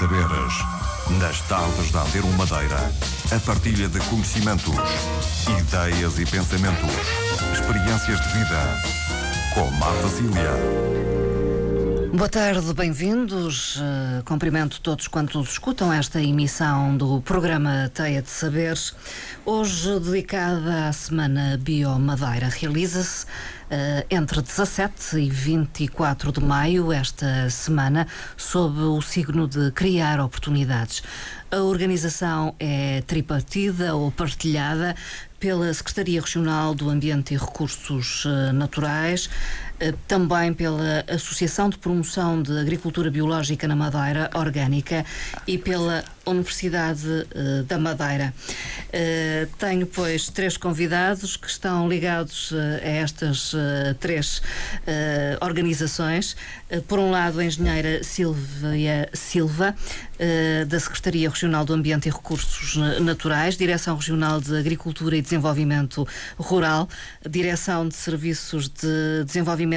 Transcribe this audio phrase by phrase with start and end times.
[0.00, 0.54] saberes.
[1.18, 2.90] Nas tardes da Antero Madeira,
[3.36, 4.74] a partilha de conhecimentos,
[5.60, 6.90] ideias e pensamentos,
[7.52, 8.82] experiências de vida.
[9.54, 11.19] Com Marta Cília.
[12.20, 13.76] Boa tarde, bem-vindos.
[13.76, 18.94] Uh, cumprimento todos quantos escutam esta emissão do programa Teia de Saberes.
[19.42, 27.48] Hoje, dedicada à Semana Bio Madeira, realiza-se uh, entre 17 e 24 de maio, esta
[27.48, 28.06] semana,
[28.36, 31.02] sob o signo de criar oportunidades.
[31.50, 34.94] A organização é tripartida ou partilhada
[35.40, 39.30] pela Secretaria Regional do Ambiente e Recursos uh, Naturais,
[40.06, 45.04] também pela Associação de Promoção de Agricultura Biológica na Madeira, Orgânica,
[45.46, 48.32] e pela Universidade uh, da Madeira.
[49.58, 53.52] tenho, pois, três convidados que estão ligados a estas
[53.98, 54.42] três
[55.40, 56.36] organizações.
[56.86, 59.74] por um lado, a engenheira Silvia Silva,
[60.68, 66.06] da Secretaria Regional do Ambiente e Recursos Naturais, Direção Regional de Agricultura e Desenvolvimento
[66.36, 66.88] Rural,
[67.28, 69.69] Direção de Serviços de Desenvolvimento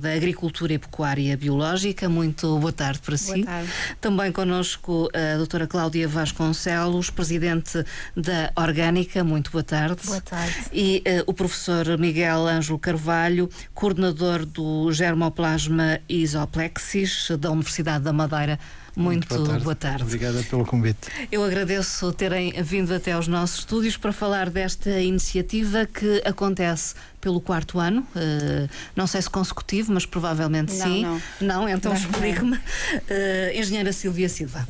[0.00, 2.08] da Agricultura e Pecuária Biológica.
[2.08, 3.32] Muito boa tarde para si.
[3.32, 3.72] Boa tarde.
[4.00, 7.84] Também connosco a doutora Cláudia Vasconcelos, Presidente
[8.16, 9.24] da Orgânica.
[9.24, 10.06] Muito boa tarde.
[10.06, 10.54] Boa tarde.
[10.72, 18.58] E uh, o professor Miguel Ângelo Carvalho, coordenador do Germoplasma Isoplexis da Universidade da Madeira.
[18.96, 19.64] Muito, Muito boa, tarde.
[19.64, 20.02] boa, tarde.
[20.04, 21.08] Obrigada pelo convite.
[21.30, 27.38] Eu agradeço terem vindo até aos nossos estúdios para falar desta iniciativa que acontece pelo
[27.38, 28.00] quarto ano.
[28.16, 31.02] Uh, não sei se consecutivo, mas provavelmente não, sim.
[31.02, 32.56] Não, não então explique-me.
[32.56, 34.66] Uh, Engenheira Silvia Silva.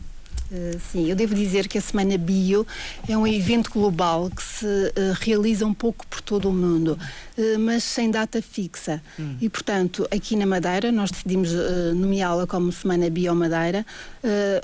[0.50, 2.66] Uh, sim, eu devo dizer que a Semana Bio
[3.08, 6.98] é um evento global que se uh, realiza um pouco por todo o mundo,
[7.36, 9.02] uh, mas sem data fixa.
[9.18, 9.36] Hum.
[9.40, 11.50] E, portanto, aqui na Madeira, nós decidimos
[11.94, 13.84] nomeá-la como Semana Bio Madeira.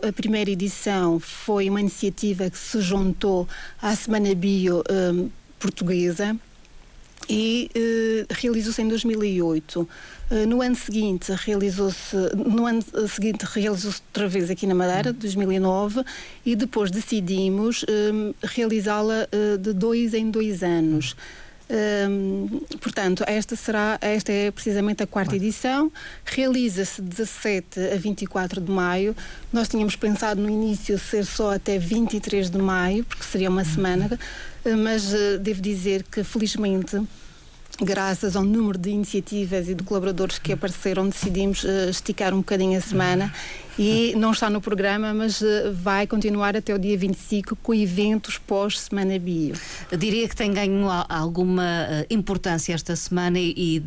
[0.07, 3.49] a primeira edição foi uma iniciativa que se juntou
[3.81, 4.83] à Semana Bio
[5.59, 6.37] portuguesa
[7.29, 7.71] e
[8.31, 9.89] realizou-se em 2008.
[10.31, 16.03] Eh, no ano seguinte realizou-se, no ano seguinte realizou-se outra vez aqui na Madeira, 2009,
[16.45, 19.29] e depois decidimos eh, realizá-la
[19.61, 21.15] de dois em dois anos.
[22.81, 25.91] Portanto, esta será, esta é precisamente a quarta edição.
[26.25, 29.17] Realiza-se de 17 a 24 de maio.
[29.53, 34.11] Nós tínhamos pensado no início ser só até 23 de maio, porque seria uma semana,
[34.83, 37.01] mas uh, devo dizer que felizmente
[37.81, 42.79] graças ao número de iniciativas e de colaboradores que apareceram, decidimos uh, esticar um bocadinho
[42.79, 43.33] a semana
[43.79, 48.39] e não está no programa, mas uh, vai continuar até o dia 25 com eventos
[48.39, 49.55] pós-Semana Bio.
[49.97, 53.83] Diria que tem ganho alguma uh, importância esta semana e, e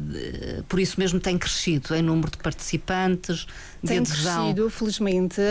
[0.67, 3.45] por isso mesmo tem crescido em número de participantes,
[3.85, 4.43] tem adesão.
[4.43, 5.41] crescido, felizmente.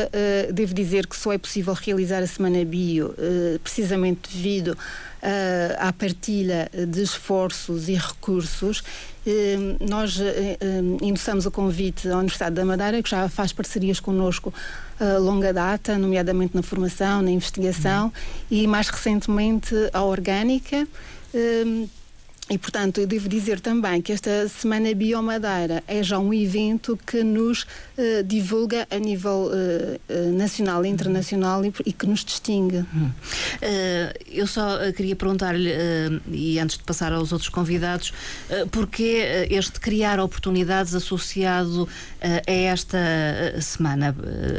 [0.52, 3.14] devo dizer que só é possível realizar a Semana Bio
[3.62, 4.76] precisamente devido
[5.24, 8.80] uh, à partilha de esforços e recursos.
[9.26, 14.52] Uh, nós uh, o convite à Universidade da Madeira, que já faz parcerias connosco
[15.00, 18.12] a longa data, nomeadamente na formação, na investigação, uhum.
[18.50, 20.86] e mais recentemente a Orgânica.
[22.50, 27.24] E, portanto, eu devo dizer também que esta Semana Biomadeira é já um evento que
[27.24, 32.84] nos uh, divulga a nível uh, nacional e internacional e, e, que nos distingue.
[32.94, 33.10] Hum.
[34.30, 35.70] eu só queria perguntar-lhe,
[36.30, 38.12] e antes de passar aos outros convidados,
[38.50, 41.88] uh, porquê este criar oportunidades associado
[42.20, 42.98] a esta
[43.60, 44.14] semana,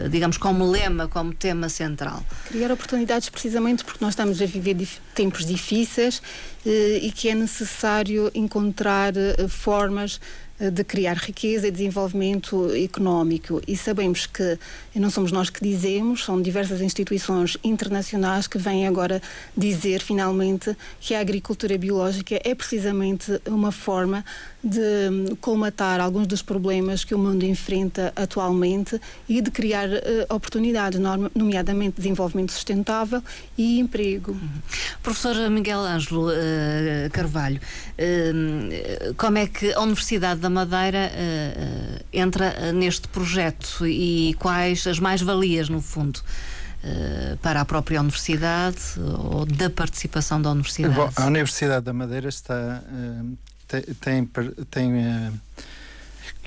[0.10, 2.24] digamos, como lema, como tema central?
[2.48, 4.76] Criar oportunidades precisamente porque nós estamos a viver
[5.14, 6.22] tempos difíceis
[6.66, 10.20] e que é necessário encontrar eh, formas
[10.58, 13.62] eh, de criar riqueza e desenvolvimento económico.
[13.68, 14.58] E sabemos que
[14.96, 19.22] não somos nós que dizemos, são diversas instituições internacionais que vêm agora
[19.56, 24.24] dizer, finalmente, que a agricultura biológica é precisamente uma forma
[24.66, 29.00] de colmatar alguns dos problemas que o mundo enfrenta atualmente
[29.30, 31.00] e de criar uh, oportunidades,
[31.36, 33.22] nomeadamente desenvolvimento sustentável
[33.56, 34.32] e emprego.
[34.32, 34.50] Uhum.
[35.04, 36.34] Professor Miguel Ângelo uh,
[37.12, 44.88] Carvalho, uh, como é que a Universidade da Madeira uh, entra neste projeto e quais
[44.88, 46.20] as mais-valias, no fundo?
[47.42, 48.78] para a própria universidade
[49.32, 50.94] ou da participação da universidade?
[50.94, 52.84] Bom, a Universidade da Madeira está
[54.00, 54.30] tem,
[54.70, 55.42] tem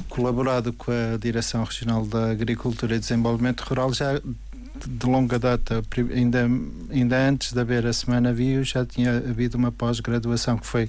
[0.08, 5.82] colaborado com a Direção Regional da Agricultura e Desenvolvimento Rural já de longa data,
[6.14, 6.48] ainda,
[6.90, 10.88] ainda antes de haver a Semana Bio, já tinha havido uma pós-graduação que foi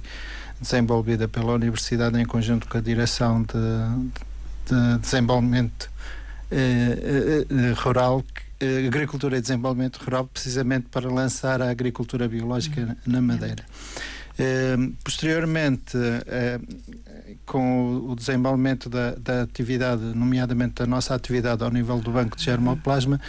[0.60, 4.12] desenvolvida pela Universidade em conjunto com a Direção de,
[4.66, 5.90] de Desenvolvimento
[6.50, 8.24] eh, eh, eh Rural
[8.86, 13.64] Agricultura e Desenvolvimento Rural, precisamente para lançar a agricultura biológica na Madeira.
[14.40, 16.60] Uh, posteriormente, uh,
[17.46, 22.44] com o desenvolvimento da, da, atividade, nomeadamente da nossa atividade ao nível do Banco de
[22.44, 23.20] Germoplasma,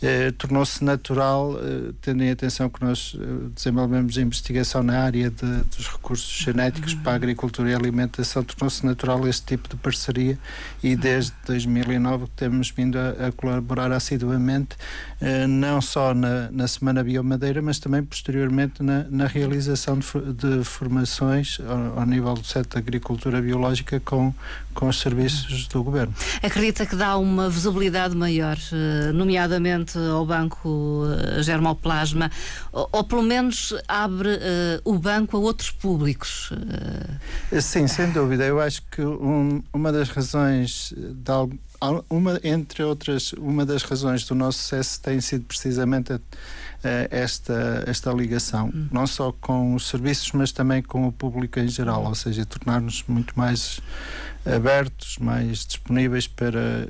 [0.00, 5.64] eh, tornou-se natural, eh, tendo em atenção que nós eh, desenvolvemos investigação na área de,
[5.76, 10.38] dos recursos genéticos para a agricultura e alimentação, tornou-se natural este tipo de parceria
[10.82, 14.76] e desde 2009 temos vindo a, a colaborar assiduamente,
[15.20, 20.64] eh, não só na, na Semana Biomadeira, mas também posteriormente na, na realização de, de
[20.64, 24.32] formações ao, ao nível do setor de agricultura biológica com,
[24.74, 26.14] com os serviços do governo.
[26.42, 32.30] Acredita que dá uma visibilidade maior, eh, nomeadamente ao Banco eh, Germoplasma,
[32.72, 34.38] ou, ou pelo menos abre uh,
[34.84, 36.50] o banco a outros públicos?
[37.60, 38.44] Sim, sem dúvida.
[38.44, 41.58] Eu acho que um, uma das razões de algo,
[42.10, 46.20] uma, entre outras, uma das razões do nosso sucesso tem sido precisamente a,
[47.10, 48.88] esta, esta ligação, hum.
[48.90, 53.04] não só com os serviços, mas também com o público em geral, ou seja, tornar-nos
[53.08, 53.80] muito mais
[54.44, 56.88] abertos, mais disponíveis para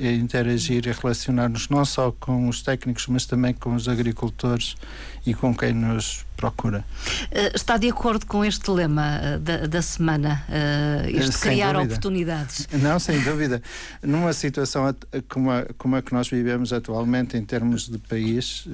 [0.00, 4.76] interagir e relacionar-nos não só com os técnicos, mas também com os agricultores
[5.26, 6.84] e com quem nos procura.
[7.30, 10.44] Eh, está de acordo com este lema eh, da, da semana,
[11.08, 11.92] este sem criar dúvida.
[11.92, 12.68] oportunidades?
[12.72, 13.62] Não, sem dúvida.
[14.02, 14.94] Numa situação
[15.28, 18.66] como a, como a que nós vivemos atualmente em termos de país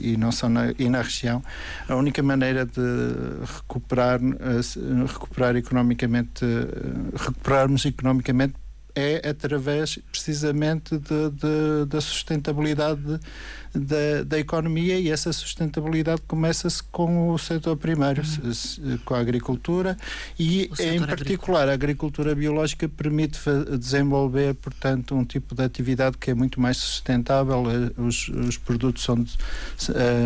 [0.00, 1.42] e não só na, e na região,
[1.88, 2.80] a única maneira de
[3.56, 4.20] recuperar,
[5.06, 6.44] recuperar economicamente,
[7.26, 8.54] recuperarmos economicamente
[8.94, 13.18] é através precisamente de, de, da sustentabilidade
[13.74, 18.98] da, da economia e essa sustentabilidade começa-se com o setor primeiro, uhum.
[18.98, 19.96] com a agricultura
[20.38, 23.38] e em particular a agricultura biológica permite
[23.78, 29.04] desenvolver, portanto, um tipo de atividade que é muito mais sustentável, eh, os, os produtos
[29.04, 29.24] são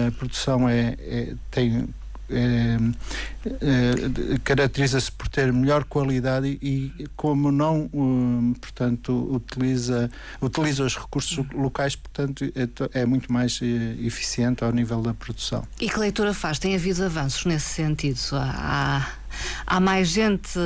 [0.09, 1.89] a produção é, é tem
[4.45, 11.95] caracteriza-se por ter melhor qualidade e, como não um, portanto utiliza utiliza os recursos locais
[11.95, 13.67] portanto é, é, muito mais eh,
[14.05, 15.67] eficiente ao nível da produção.
[15.81, 16.59] E que leitura faz?
[16.59, 18.19] Tem havido avanços nesse sentido?
[18.33, 19.07] Há
[19.67, 20.59] há mais gente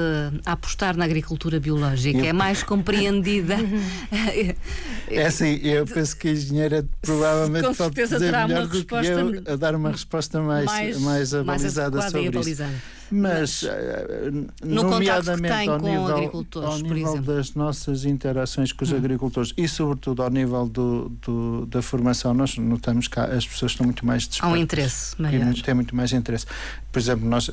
[0.45, 2.25] a apostar na agricultura biológica, eu...
[2.25, 3.57] é mais compreendida.
[5.11, 9.53] é assim, eu penso que a engenheira provavelmente Com pode dizer melhor do que eu
[9.53, 12.65] a dar uma resposta mais, mais, mais abalizada mais sobre isso.
[13.11, 14.31] Mas, eh,
[14.63, 18.97] no nomeadamente ao nível, ao nível das nossas interações com os hum.
[18.97, 23.85] agricultores e, sobretudo, ao nível do, do, da formação, nós notamos que as pessoas estão
[23.85, 24.49] muito mais dispostas.
[24.49, 25.55] Há um interesse maior.
[25.55, 26.47] Têm muito mais interesse.
[26.93, 27.51] Por exemplo, nós,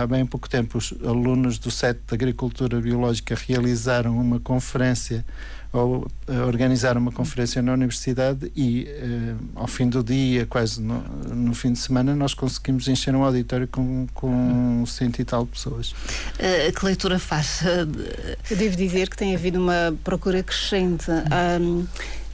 [0.00, 5.24] há bem pouco tempo, os alunos do SET de Agricultura Biológica realizaram uma conferência
[5.72, 11.00] ou uh, organizar uma conferência na universidade e uh, ao fim do dia, quase no,
[11.34, 15.90] no, fim de semana, nós conseguimos encher um auditório com, com cento e tal pessoas.
[15.90, 17.60] Uh, que leitura faz?
[18.50, 21.06] Eu devo dizer que tem havido uma procura crescente.
[21.60, 21.86] Um,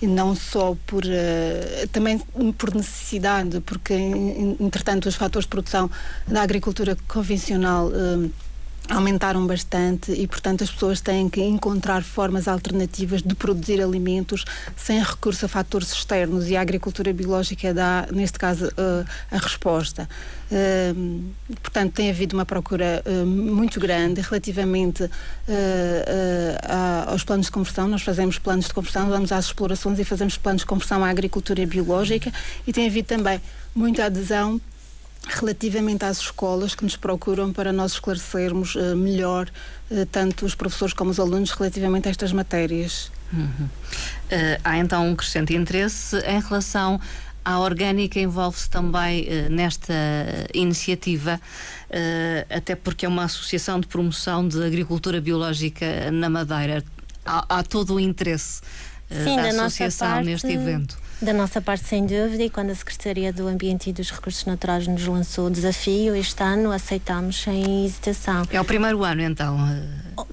[0.07, 2.19] não só por uh, também
[2.59, 5.91] por necessidade, porque entretanto os fatores de produção
[6.27, 8.31] da agricultura convencional uh,
[8.89, 14.45] aumentaram bastante e, portanto, as pessoas têm que encontrar formas alternativas de produzir alimentos
[14.77, 20.09] sem recurso a fatores externos e a agricultura biológica dá, neste caso, uh, a resposta.
[20.51, 21.25] Uh,
[21.63, 25.11] portanto, tem havido uma procura uh, muito grande relativamente
[27.07, 27.89] aos planos de conversão.
[27.89, 31.67] Nós fazemos planos de conversão, vamos às explorações e fazemos planos de conversão à agricultura
[31.67, 32.33] biológica
[32.67, 33.41] e tem havido também
[33.75, 34.61] muita adesão
[35.29, 39.49] relativamente às escolas que nos procuram para nós esclarecermos uh, melhor
[39.91, 43.11] uh, tanto os professores como os alunos relativamente a estas matérias.
[43.33, 43.49] Uhum.
[43.65, 43.69] Uh,
[44.63, 47.01] há então um crescente interesse em relação
[47.45, 49.93] à orgânica envolve-se também nesta
[50.55, 51.39] iniciativa,
[52.49, 56.83] até porque é uma associação de promoção de agricultura biológica na Madeira.
[57.23, 58.63] Há, há todo o interesse
[59.11, 60.25] Sim, da, da associação parte...
[60.25, 60.97] neste evento.
[61.25, 64.87] Da nossa parte, sem dúvida, e quando a Secretaria do Ambiente e dos Recursos Naturais
[64.87, 68.47] nos lançou o desafio, este ano aceitámos sem hesitação.
[68.51, 69.57] É o primeiro ano, então?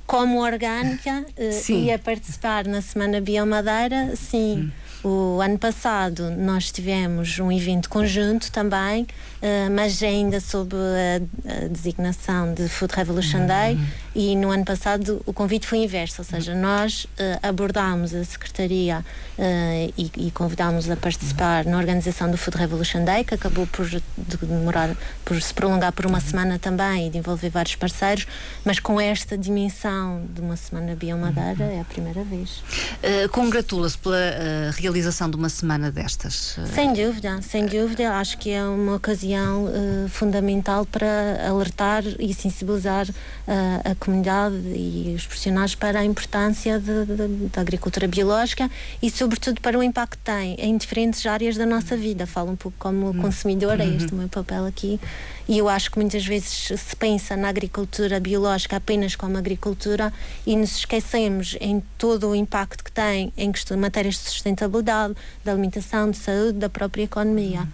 [0.06, 4.70] Como orgânica eh, e a participar na Semana Biomadeira, sim.
[4.70, 4.72] Hum.
[5.04, 11.68] O ano passado nós tivemos um evento conjunto também, uh, mas ainda sob a, a,
[11.68, 13.76] designação de Food Revolution Day.
[13.76, 17.08] Uhum E no ano passado o convite foi inverso, ou seja, nós uh,
[17.42, 19.06] abordámos a Secretaria
[19.38, 23.88] uh, e, e convidámos a participar na organização do Food Revolution Day, que acabou por
[23.88, 24.02] de
[24.42, 28.28] demorar, por se prolongar por uma semana também e de envolver vários parceiros,
[28.66, 32.62] mas com esta dimensão de uma semana biomadeira é a primeira vez.
[33.32, 36.58] Congratula-se pela uh, realização de uma semana destas?
[36.74, 38.14] Sem dúvida, sem dúvida.
[38.14, 43.08] Acho que é uma ocasião uh, fundamental para alertar e sensibilizar
[43.84, 48.70] a comunidade e os profissionais para a importância de, de, da agricultura biológica
[49.02, 52.26] e, sobretudo, para o impacto que tem em diferentes áreas da nossa vida.
[52.26, 53.22] Falo um pouco como uhum.
[53.22, 55.00] consumidor, é este o meu papel aqui.
[55.48, 60.14] E eu acho que muitas vezes se pensa na agricultura biológica apenas como agricultura
[60.46, 65.12] e nos esquecemos em todo o impacto que tem em matérias de sustentabilidade, da
[65.46, 67.68] alimentação, de saúde, da própria economia.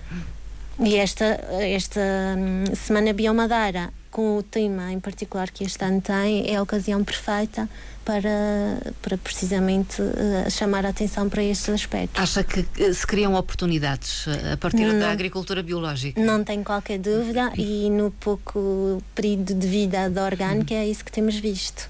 [0.79, 1.25] E esta,
[1.59, 1.99] esta
[2.37, 7.03] hum, Semana Biomadeira com o tema em particular que este ano tem, é a ocasião
[7.03, 7.69] perfeita
[8.03, 12.19] para, para precisamente uh, chamar a atenção para estes aspectos.
[12.19, 16.19] Acha que se criam oportunidades eh, a partir não, da agricultura biológica?
[16.19, 21.11] Não tenho qualquer dúvida e no pouco período de vida da orgânica é isso que
[21.11, 21.87] temos visto.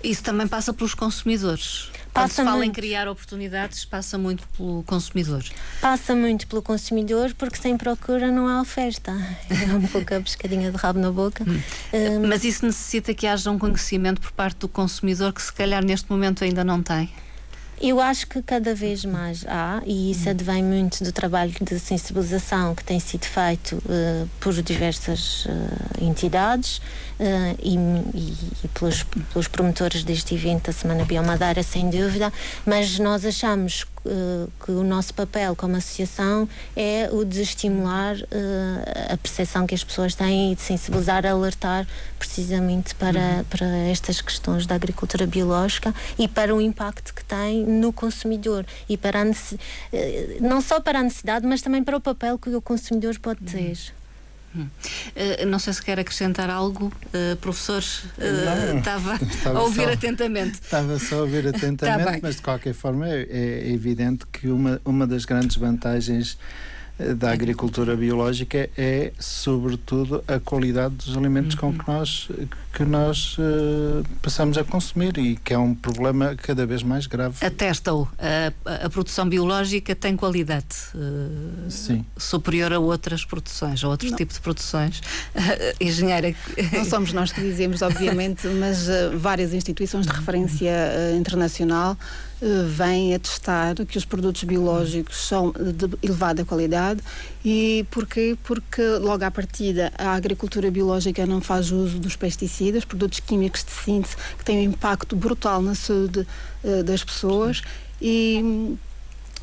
[0.00, 1.90] Isso também passa pelos consumidores.
[2.14, 2.70] Quando se fala muito.
[2.70, 5.44] em criar oportunidades, passa muito pelo consumidor.
[5.80, 9.12] Passa muito pelo consumidor, porque sem procura não há oferta.
[9.50, 11.44] É um pouco a pescadinha de rabo na boca.
[11.44, 11.60] Hum.
[11.92, 15.84] Um, Mas isso necessita que haja um conhecimento por parte do consumidor que se calhar
[15.84, 17.10] neste momento ainda não tem?
[17.80, 22.74] Eu acho que cada vez mais há, e isso advém muito do trabalho de sensibilização
[22.74, 26.80] que tem sido feito uh, por diversas uh, entidades
[27.24, 27.76] uh, e,
[28.16, 29.02] e, e pelos,
[29.32, 32.32] pelos, promotores deste evento da Semana Biomadeira, sem dúvida,
[32.66, 39.12] mas nós achamos uh, que o nosso papel como associação é o de estimular uh,
[39.12, 41.86] a percepção que as pessoas têm e de sensibilizar, alertar
[42.18, 43.44] precisamente para, uhum.
[43.44, 48.96] para estas questões da agricultura biológica e para o impacto que tem no consumidor e
[48.96, 49.24] para a,
[50.40, 54.03] não só para a necessidade, mas também para o papel que o consumidor pode uhum.
[54.54, 55.42] Ter.
[55.42, 57.82] Uh, não sei se quer acrescentar algo, uh, professor.
[58.18, 60.54] Uh, estava, estava a ouvir só, atentamente.
[60.54, 64.80] Estava só a ouvir tá atentamente, mas de qualquer forma é, é evidente que uma,
[64.84, 66.38] uma das grandes vantagens
[67.16, 71.72] da agricultura biológica é, sobretudo, a qualidade dos alimentos uhum.
[71.72, 72.28] com que nós,
[72.72, 77.44] que nós uh, passamos a consumir e que é um problema cada vez mais grave.
[77.44, 78.08] Atesta-o.
[78.18, 82.04] A, a, produção biológica tem qualidade uh, Sim.
[82.16, 84.16] superior a outras produções, a outros Não.
[84.16, 85.00] tipos de produções.
[85.34, 86.32] Uh, engenheira.
[86.72, 88.86] Não somos nós que dizemos, obviamente, mas
[89.16, 90.70] várias instituições de referência
[91.16, 91.96] internacional
[92.68, 97.00] vêm atestar que os produtos biológicos são de elevada qualidade
[97.44, 98.36] e porquê?
[98.44, 103.70] Porque logo à partida a agricultura biológica não faz uso dos pesticidas, produtos químicos de
[103.70, 106.26] síntese que têm um impacto brutal na saúde
[106.62, 107.62] uh, das pessoas
[108.00, 108.76] e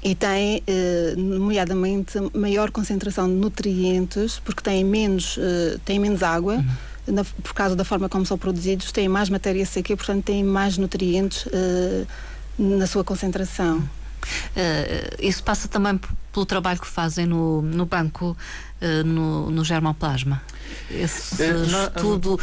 [0.03, 6.55] e tem, eh, nomeadamente, maior concentração de nutrientes, porque têm menos, eh, têm menos água,
[6.55, 7.13] uhum.
[7.13, 10.43] na, por causa da forma como são produzidos, têm mais matéria seca e, portanto, têm
[10.43, 12.05] mais nutrientes eh,
[12.57, 13.77] na sua concentração.
[13.79, 15.99] Uh, isso passa também
[16.31, 18.37] pelo trabalho que fazem no, no banco,
[18.81, 20.41] uh, no, no germoplasma.
[20.89, 22.39] Esse é, estudo,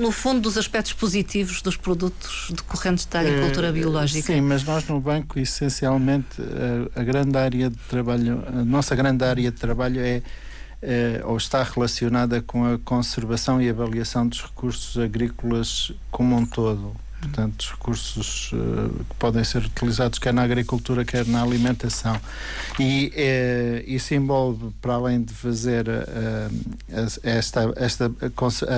[0.00, 4.34] no fundo, dos aspectos positivos dos produtos decorrentes da agricultura biológica.
[4.34, 6.42] Sim, mas nós no banco, essencialmente,
[6.96, 10.22] a, a grande área de trabalho, a nossa grande área de trabalho é
[11.24, 16.94] ou está relacionada com a conservação e avaliação dos recursos agrícolas como um todo
[17.26, 22.18] portanto, os recursos uh, que podem ser utilizados quer na agricultura, quer na alimentação.
[22.78, 28.10] E uh, isso envolve, para além de fazer uh, esta, esta,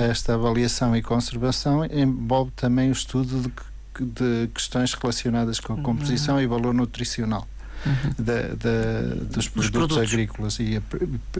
[0.09, 6.35] esta avaliação e conservação, envolve também o estudo de, de questões relacionadas com a composição
[6.35, 6.41] uhum.
[6.41, 7.47] e valor nutricional.
[7.85, 8.25] Uhum.
[8.25, 10.81] Da, da, dos produtos, produtos, agrícolas e,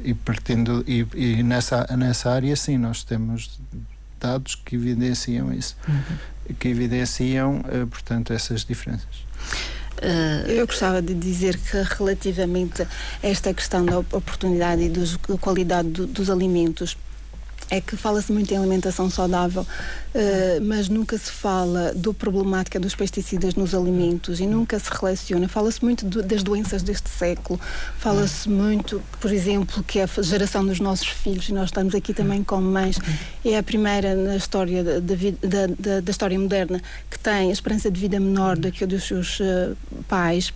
[0.05, 3.59] e partindo e, e, nessa nessa área sim nós temos
[4.19, 6.17] dados que evidenciam isso uhum
[6.53, 9.25] que evidenciam, eh, portanto, essas diferenças.
[10.01, 12.87] Eh, Eu gostava de dizer que relativamente a
[13.21, 16.97] esta questão da oportunidade e da qualidade do, dos alimentos,
[17.69, 22.95] é que fala-se muito em alimentação saudável, uh, mas nunca se fala da problemática dos
[22.95, 25.47] pesticidas nos alimentos e nunca se relaciona.
[25.47, 27.59] Fala-se muito do, das doenças deste século,
[27.97, 32.13] fala-se muito, por exemplo, que é a geração dos nossos filhos, e nós estamos aqui
[32.13, 32.99] também como mães,
[33.45, 37.91] é a primeira na história da, da, da, da história moderna que tem a esperança
[37.91, 39.75] de vida menor do que a dos seus uh,
[40.07, 40.51] pais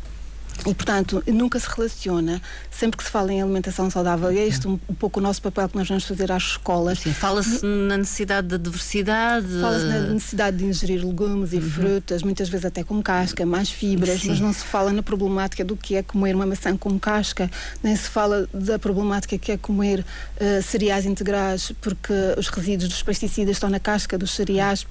[0.66, 2.42] E, portanto, nunca se relaciona,
[2.72, 5.68] sempre que se fala em alimentação saudável, é este um, um pouco o nosso papel
[5.68, 7.00] que nós vamos fazer às escolas.
[7.00, 9.48] Fala-se na necessidade de diversidade.
[9.60, 11.62] Fala-se na necessidade de ingerir legumes e uhum.
[11.70, 14.30] frutas, muitas vezes até com casca, mais fibras, Sim.
[14.30, 17.96] mas não se fala na problemática do que é comer uma maçã com casca, nem
[17.96, 23.58] se fala da problemática que é comer uh, cereais integrais, porque os resíduos dos pesticidas
[23.58, 24.88] estão na casca dos cereais.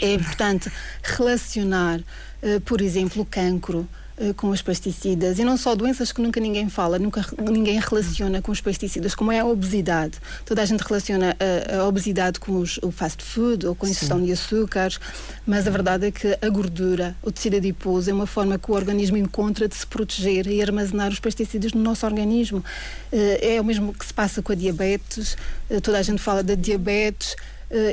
[0.00, 0.70] É importante
[1.02, 3.88] relacionar, uh, por exemplo, o cancro
[4.36, 8.50] com os pesticidas e não só doenças que nunca ninguém fala, nunca ninguém relaciona com
[8.50, 10.18] os pesticidas, como é a obesidade.
[10.44, 13.88] Toda a gente relaciona a, a obesidade com os, o fast food ou com a
[13.88, 14.98] ingestão de açúcares,
[15.46, 18.74] mas a verdade é que a gordura, o tecido adiposo, é uma forma que o
[18.74, 22.64] organismo encontra de se proteger e armazenar os pesticidas no nosso organismo.
[23.12, 25.36] Eh, é o mesmo que se passa com a diabetes,
[25.70, 27.36] eh, toda a gente fala da diabetes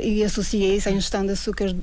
[0.02, 1.76] e associa isso à ingestão de açúcares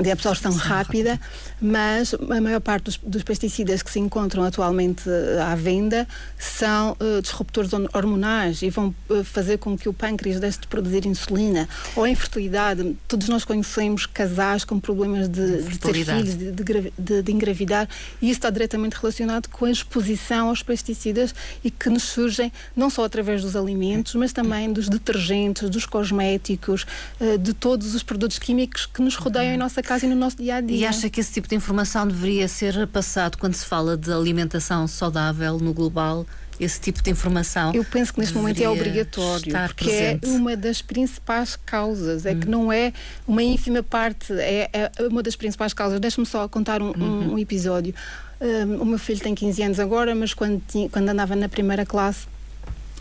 [0.00, 1.20] de absorção rápida,
[1.60, 6.08] mas a maior parte dos, dos, pesticidas que se encontram atualmente eh, à venda
[6.38, 11.06] são uh, disruptores hormonais e vão uh, fazer com que o pâncreas deixe de produzir
[11.06, 11.68] insulina.
[11.94, 12.96] Ou a infertilidade.
[13.06, 17.88] Todos nós conhecemos casais com problemas de, de ter filhos, de, de, de, engravidar,
[18.20, 22.90] e isso está diretamente relacionado com a exposição aos pesticidas e que nos surgem não
[22.90, 26.86] só através dos alimentos, mas também dos detergentes, dos cosméticos,
[27.20, 30.38] uh, de todos os produtos químicos que nos rodeiam em nossa casa e no nosso
[30.38, 30.76] dia a dia.
[30.76, 34.88] E acha que esse tipo de informação deveria ser passado quando se fala de alimentação
[34.88, 36.26] saudável no global?
[36.60, 37.72] esse tipo de informação.
[37.74, 40.28] Eu penso que neste momento é obrigatório, porque é presente.
[40.28, 42.40] é uma das principais causas, é hum.
[42.40, 42.92] que não é
[43.26, 45.98] uma ínfima parte, é, é uma das principais causas.
[45.98, 47.34] Deixa-me só contar um, uhum.
[47.34, 47.94] um episódio.
[48.40, 51.86] Um, o meu filho tem 15 anos agora, mas quando, tinha, quando andava na primeira
[51.86, 52.26] classe,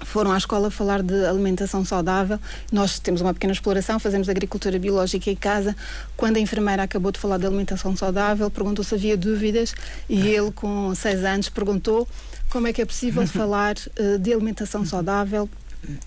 [0.04, 2.40] foram à escola falar de alimentação saudável.
[2.72, 5.76] Nós temos uma pequena exploração, fazemos agricultura biológica em casa.
[6.18, 9.74] Quando a enfermeira acabou de falar de alimentação saudável, perguntou se havia dúvidas
[10.10, 12.08] e ele, com seis anos, perguntou
[12.50, 15.50] como é que é possível falar uh, de alimentação saudável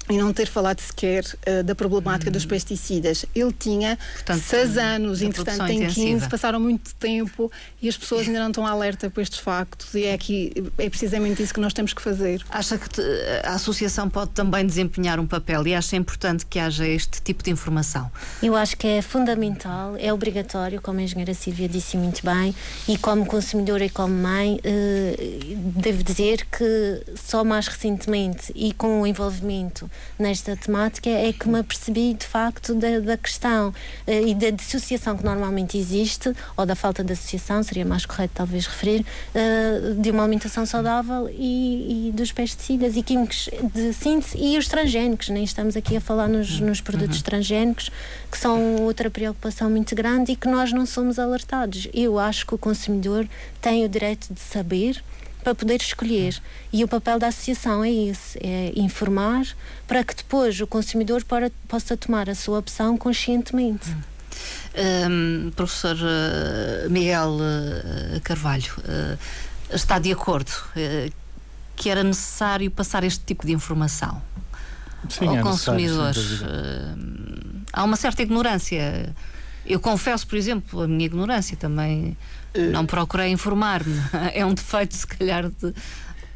[0.08, 2.48] e não ter falado sequer uh, da problemática dos hum.
[2.48, 3.24] pesticidas.
[3.34, 6.06] Ele tinha Portanto, seis anos, entretanto tem intensiva.
[6.06, 7.50] 15, passaram muito tempo
[7.80, 11.42] e as pessoas ainda não estão alerta para estes factos e é aqui, é precisamente
[11.42, 12.44] isso que nós temos que fazer.
[12.50, 13.00] Acha que
[13.44, 17.50] a associação pode também desempenhar um papel e acha importante que haja este tipo de
[17.50, 18.10] informação?
[18.42, 22.54] Eu acho que é fundamental, é obrigatório, como a engenheira Silvia disse muito bem,
[22.88, 25.16] e como consumidora e como mãe, eh,
[25.56, 31.48] devo dizer que só mais recentemente e com o envolvimento muito nesta temática é que
[31.48, 33.74] me apercebi de facto da, da questão uh,
[34.06, 38.66] e da dissociação que normalmente existe, ou da falta de associação, seria mais correto talvez
[38.66, 44.58] referir, uh, de uma alimentação saudável e, e, dos pesticidas e químicos de síntese e
[44.58, 45.28] os transgénicos.
[45.28, 47.24] Nem estamos aqui a falar nos, nos produtos uhum.
[47.24, 47.90] transgénicos,
[48.30, 51.88] que são outra preocupação muito grande e que nós não somos alertados.
[51.94, 53.26] Eu acho que o consumidor
[53.60, 55.02] tem o direito de saber
[55.44, 56.40] para poder escolher.
[56.72, 59.46] E o papel da associação é esse: é informar
[59.86, 63.94] para que depois o consumidor para, possa tomar a sua opção conscientemente.
[64.76, 69.18] Um, professor uh, Miguel uh, Carvalho, uh,
[69.72, 70.50] está de acordo
[71.76, 74.20] que era necessário passar este tipo de informação
[75.08, 76.14] Sim, ao é consumidor?
[77.72, 79.14] há uma certa ignorância.
[79.64, 82.16] Eu confesso, por exemplo, a minha ignorância também
[82.72, 83.94] não procurei informar-me.
[84.34, 85.72] É um defeito, se calhar, de,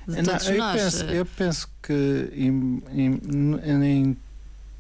[0.06, 0.82] de todos eu nós.
[0.82, 4.16] Penso, eu penso que em, em, em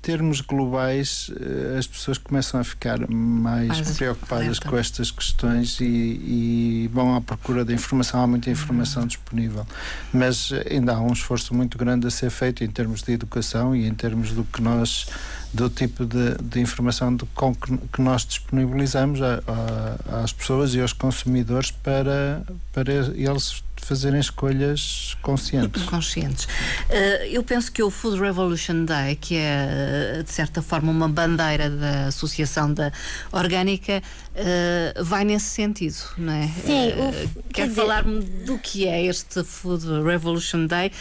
[0.00, 5.84] termos globais, eh, as pessoas começam a ficar mais, mais preocupadas com estas questões e,
[5.84, 8.22] e, vão à procura de informação.
[8.22, 9.08] Há muita informação uhum.
[9.08, 9.66] disponível,
[10.12, 13.86] mas ainda há um esforço muito grande a ser feito em termos de educação e
[13.86, 15.08] em termos do que nós
[15.52, 20.74] do tipo de, de informação de, com que, que, nós disponibilizamos a, a, às pessoas
[20.74, 25.82] e aos consumidores para, para eles fazerem escolhas conscientes.
[25.84, 26.44] Conscientes.
[26.44, 31.70] Uh, eu penso que o Food Revolution Day, que é de certa forma uma bandeira
[31.70, 32.92] da Associação da
[33.32, 34.02] Orgânica,
[34.34, 36.48] uh, vai nesse sentido, não é?
[36.48, 36.88] Sim.
[36.90, 40.92] Uh, quer falar-me do que é este Food Revolution Day,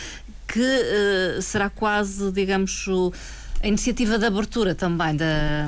[0.48, 3.12] que será quase, digamos, o
[3.68, 5.68] a iniciativa de abertura também da,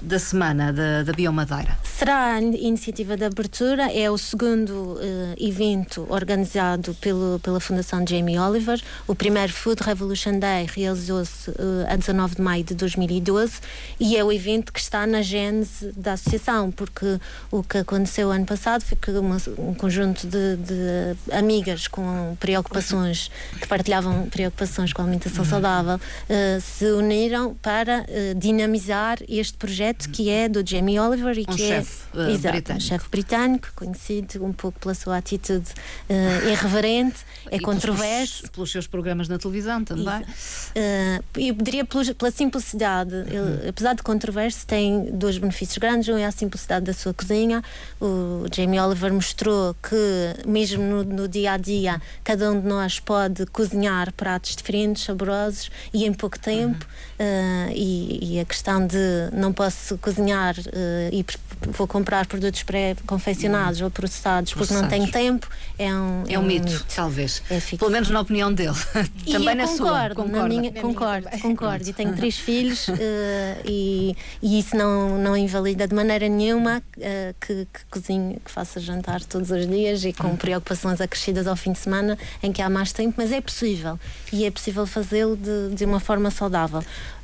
[0.00, 1.76] da semana da, da Biomadeira.
[1.84, 4.98] Será a iniciativa de abertura, é o segundo uh,
[5.38, 8.80] evento organizado pelo, pela Fundação Jamie Oliver.
[9.06, 13.60] O primeiro Food Revolution Day realizou-se uh, a 19 de maio de 2012
[14.00, 18.46] e é o evento que está na gênese da associação, porque o que aconteceu ano
[18.46, 23.30] passado foi que uma, um conjunto de, de, amigas com preocupações,
[23.60, 30.08] que partilhavam preocupações com a alimentação saudável, uh, se reuniram para uh, dinamizar este projeto
[30.10, 32.72] que é do Jamie Oliver e um que chef, é uh, exato, britânico.
[32.72, 35.70] um chefe britânico, conhecido um pouco pela sua atitude
[36.08, 37.18] uh, irreverente,
[37.50, 38.42] é e controverso.
[38.42, 40.24] Pelos, pelos, seus programas na televisão também.
[41.36, 46.08] Eu diria pela, pela simplicidade, ele, apesar de controverso, tem dois benefícios grandes.
[46.08, 47.62] Um é a simplicidade da sua cozinha.
[48.00, 53.00] O Jamie Oliver mostrou que, mesmo no, no dia a dia, cada um de nós
[53.00, 56.84] pode cozinhar pratos diferentes, saborosos e em pouco tempo.
[56.84, 56.89] Uh,
[57.74, 61.24] e, e, a questão de não posso cozinhar uh, e
[61.68, 66.38] vou comprar produtos pré-confeccionados ou processados porque não tenho tempo é um, é um, é
[66.38, 67.42] um mito, mito, talvez.
[67.50, 68.76] É Pelo menos na opinião dele.
[69.30, 70.08] Também na concordo, sua.
[70.14, 71.88] Concordo, na minha, concordo, minha concordo.
[71.88, 72.94] E tenho três filhos uh,
[73.64, 76.82] e, e, isso não, não invalida de maneira nenhuma
[77.40, 80.36] que, que cozinhe, que faça jantar todos os dias e com uhum.
[80.36, 83.98] preocupações acrescidas ao fim de semana em que há mais tempo, mas é possível.
[84.32, 86.82] E é possível fazê-lo de, de uma forma saudável.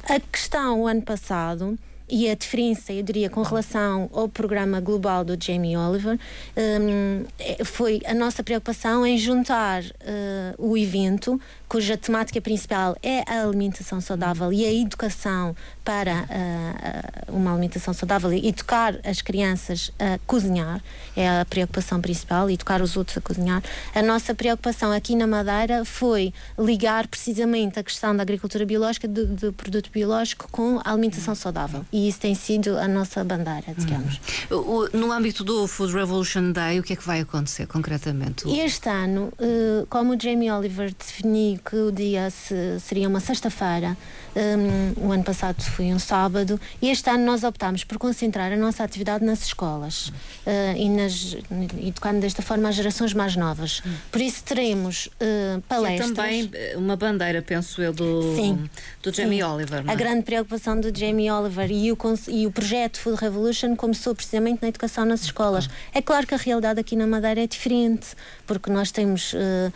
[0.08, 5.24] A questão, o ano passado, e a diferença, eu diria, com relação ao programa global
[5.24, 6.18] do Jamie Oliver,
[6.56, 7.24] um,
[7.64, 14.00] foi a nossa preocupação em juntar uh, o evento cuja temática principal é a alimentação
[14.00, 20.82] saudável e a educação para uh, uma alimentação saudável e educar as crianças a cozinhar,
[21.16, 23.62] é a preocupação principal, educar os outros a cozinhar.
[23.94, 29.26] A nossa preocupação aqui na Madeira foi ligar precisamente a questão da agricultura biológica, do,
[29.26, 31.84] do produto biológico, com a alimentação saudável.
[31.96, 34.20] E isso tem sido a nossa bandeira, digamos.
[34.50, 34.86] Hum.
[34.92, 38.46] No âmbito do Food Revolution Day, o que é que vai acontecer concretamente?
[38.50, 43.96] Este ano, uh, como o Jamie Oliver definiu que o dia se, seria uma sexta-feira.
[44.36, 48.56] Um, o ano passado foi um sábado e este ano nós optámos por concentrar a
[48.56, 51.38] nossa atividade nas escolas uh, e nas,
[51.82, 53.82] educando desta forma as gerações mais novas.
[54.12, 56.10] Por isso teremos uh, palestras.
[56.10, 58.68] É também uma bandeira, penso eu, do, sim,
[59.02, 59.44] do Jamie sim.
[59.44, 59.82] Oliver.
[59.88, 59.90] É?
[59.90, 64.60] A grande preocupação do Jamie Oliver e o, e o projeto Food Revolution começou precisamente
[64.60, 65.66] na educação nas escolas.
[65.94, 68.08] É claro que a realidade aqui na Madeira é diferente,
[68.46, 69.72] porque nós temos, uh,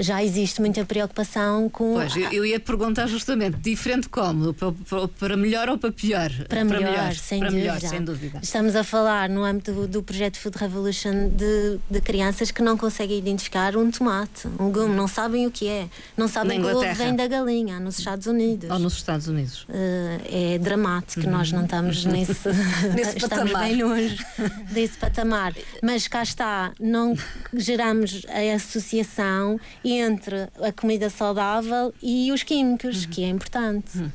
[0.00, 1.94] já existe muita preocupação com.
[1.94, 4.52] Pois, eu, eu ia perguntar justamente, diferente como?
[4.54, 4.72] Para,
[5.18, 6.30] para melhor ou para pior?
[6.30, 7.72] Para, para melhor, melhor, sem, para dúvida.
[7.72, 8.40] melhor sem dúvida.
[8.42, 12.76] Estamos a falar no âmbito do, do projeto Food Revolution de, de, crianças que não
[12.76, 16.76] conseguem identificar um tomate, um gume, não sabem o que é, não sabem que o
[16.76, 18.70] ovo vem da galinha, nos Estados Unidos.
[18.70, 19.62] Ou nos Estados Unidos.
[19.64, 21.32] Uh, é dramático, uhum.
[21.32, 22.48] nós não estamos nesse,
[22.94, 23.62] nesse estamos patamar.
[23.62, 24.26] bem longe
[24.70, 25.54] desse patamar.
[25.82, 27.14] Mas cá está, não
[27.52, 27.93] geramos
[28.28, 33.10] a associação entre a comida saudável e os químicos, uhum.
[33.10, 33.98] que é importante.
[33.98, 34.06] Uhum.
[34.06, 34.10] Uh,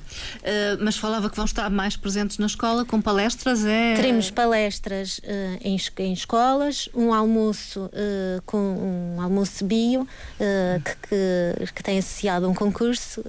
[0.82, 3.66] mas falava que vão estar mais presentes na escola com palestras?
[3.66, 3.96] É...
[3.96, 11.74] Teremos palestras uh, em, em, escolas, um almoço uh, com um almoço bio que, que,
[11.74, 13.24] que, tem associado a um concurso.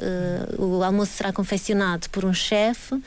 [0.58, 3.02] o almoço será confeccionado por um chefe um,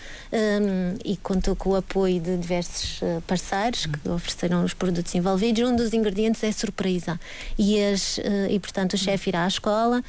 [1.03, 5.69] e contou com o apoio de diversos parceiros que ofereceram os produtos envolvidos.
[5.69, 7.19] Um dos ingredientes é surpresa
[7.57, 8.19] e, as,
[8.49, 10.03] e portanto o chefe irá à escola,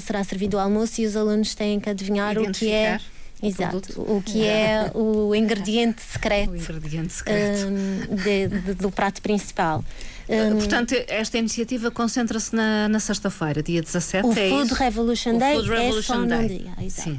[0.00, 3.00] será servido o almoço e os alunos têm que adivinhar o que é
[3.42, 7.68] o Exato, o que é o ingrediente secreto, o ingrediente secreto.
[7.68, 9.82] Um, de, de, do prato principal.
[10.28, 14.26] Um, Portanto, esta iniciativa concentra-se na, na sexta-feira, dia 17.
[14.26, 14.74] O é Food isso?
[14.74, 16.38] Revolution o Day Food Revolution é só Day.
[16.38, 16.72] num dia.
[16.84, 17.10] Exato.
[17.10, 17.18] Sim.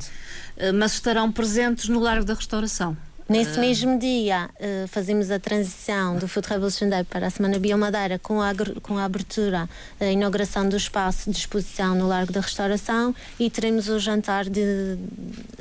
[0.75, 2.95] Mas estarão presentes no Largo da Restauração.
[3.31, 8.19] Nesse mesmo dia, uh, fazemos a transição do Food Revolution Day para a Semana Biomadeira
[8.19, 13.15] com a, com a abertura, a inauguração do espaço de exposição no Largo da Restauração
[13.39, 14.97] e teremos o jantar de,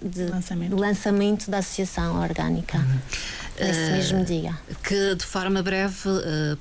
[0.02, 0.76] de lançamento.
[0.76, 1.50] lançamento.
[1.50, 2.78] da Associação Orgânica.
[2.78, 2.98] Uhum.
[3.60, 4.58] Nesse uh, mesmo dia.
[4.82, 5.94] Que, de forma breve,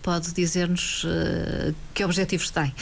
[0.04, 1.06] pode dizer-nos
[1.93, 2.74] que objetivos tem?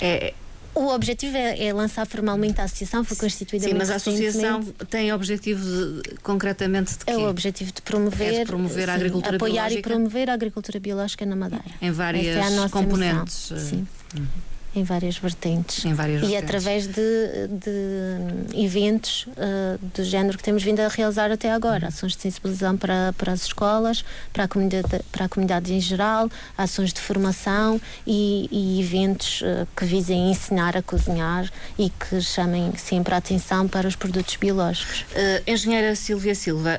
[0.00, 0.32] É,
[0.74, 5.12] o objetivo é, é, lançar formalmente a associação, foi constituída Sim, mas a associação tem
[5.12, 7.10] objetivo de, concretamente de quê?
[7.10, 9.80] É o objetivo de promover, é de promover sim, a agricultura apoiar biológica.
[9.80, 11.64] e promover a agricultura biológica na Madeira.
[11.80, 13.50] Em várias é componentes.
[13.50, 13.58] Missão.
[13.58, 13.86] Sim.
[14.16, 15.84] Uhum em várias vertentes.
[15.84, 16.44] Em várias e vertentes.
[16.44, 21.88] através de, de eventos uh, do género que temos vindo a realizar até agora.
[21.88, 26.28] Ações de sensibilização para, para as escolas, para a, comunidade, para a comunidade em geral,
[26.56, 32.72] ações de formação e, e eventos uh, que visem ensinar a cozinhar e que chamem
[32.76, 35.00] sempre a atenção para os produtos biológicos.
[35.12, 36.78] Uh, engenheira Silvia Silva,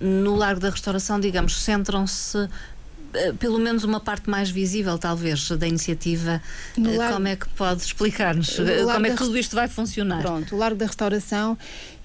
[0.00, 2.48] no Largo da Restauração, digamos, centram-se
[3.38, 6.42] pelo menos uma parte mais visível, talvez, da iniciativa.
[6.76, 8.56] Largo, como é que pode explicar-nos?
[8.56, 10.20] Como é que tudo isto vai funcionar?
[10.20, 11.56] Pronto, o Largo da Restauração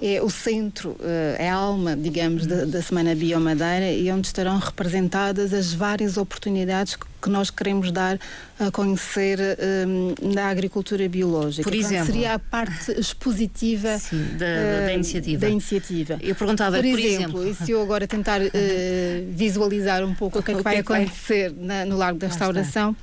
[0.05, 0.97] é o centro,
[1.37, 6.95] é a alma, digamos, da, da Semana Biomadeira e onde estarão representadas as várias oportunidades
[6.95, 8.19] que que nós queremos dar
[8.59, 9.39] a conhecer
[9.87, 11.63] um, na agricultura biológica.
[11.63, 11.97] Por exemplo?
[11.97, 15.39] Portanto, seria a parte expositiva Sim, da, uh, da, iniciativa.
[15.39, 16.19] da iniciativa.
[16.21, 18.51] Eu perguntava, por, por exemplo, exemplo, e se eu agora tentar uh,
[19.31, 22.93] visualizar um pouco o que é que vai acontecer na, no Largo da Restauração.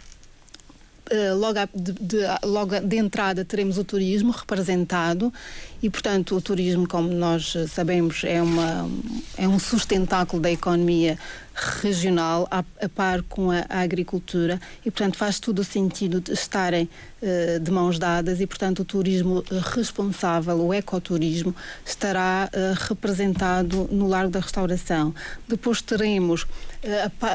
[1.37, 5.33] Logo, de, de, logo de entrada teremos o turismo representado
[5.83, 8.89] e, portanto, o turismo, como nós sabemos, é, uma,
[9.37, 11.19] é um sustentáculo da economia
[11.55, 16.33] regional a, a par com a, a, agricultura e, portanto, faz todo o sentido de
[16.33, 16.89] estarem
[17.23, 19.43] uh, de mãos dadas e, portanto, o turismo
[19.75, 25.15] responsável, o ecoturismo, estará uh, representado no Largo da Restauração.
[25.49, 26.47] Depois teremos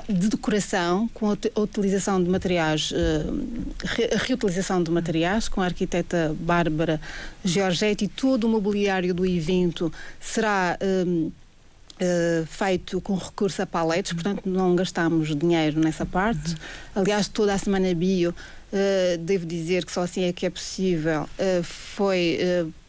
[0.10, 2.91] de decoração, com a utilização de materiais,
[3.84, 6.99] re, a reutilização de materiais, com a arquiteta Bárbara
[7.43, 10.77] Giorgetti, todo o mobiliário do evento será
[11.95, 16.53] Uh, feito com recurso a paletes, portanto não gastamos dinheiro nessa parte.
[16.93, 18.36] Aliás, toda a semana bio
[18.73, 22.38] Uh, devo dizer que só assim é que é possível, uh, foi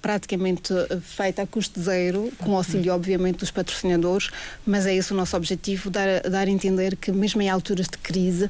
[0.00, 4.30] praticamente feita a custo zero, com auxílio, obviamente, dos patrocinadores,
[4.64, 7.98] mas é esse o nosso objetivo, dar, dar a entender que, mesmo em alturas de
[7.98, 8.48] crise,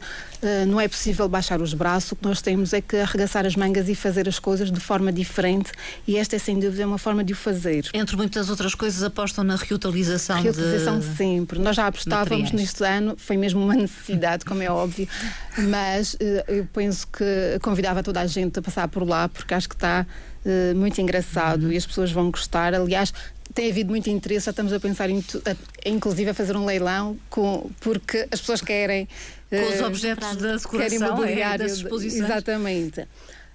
[0.68, 3.88] não é possível baixar os braços, o que nós temos é que arregaçar as mangas
[3.88, 5.72] e fazer as coisas de forma diferente,
[6.06, 7.88] e esta é, sem dúvida, uma forma de o fazer.
[7.94, 11.16] Entre muitas outras coisas, apostam na reutilização Reutilização de...
[11.16, 11.58] sempre.
[11.58, 15.08] Nós já apostávamos neste ano, foi mesmo uma necessidade, como é óbvio,
[15.56, 16.16] mas
[16.48, 20.06] eu penso que convidava toda a gente a passar por lá, porque acho que está
[20.46, 22.74] uh, muito engraçado e as pessoas vão gostar.
[22.74, 23.12] Aliás,
[23.54, 27.18] tem havido muito interesse, já estamos a pensar em, a, inclusive a fazer um leilão
[27.28, 29.08] com, porque as pessoas querem
[29.50, 32.24] com os eh, objetos da decoração é, das exposições.
[32.24, 33.06] Exatamente.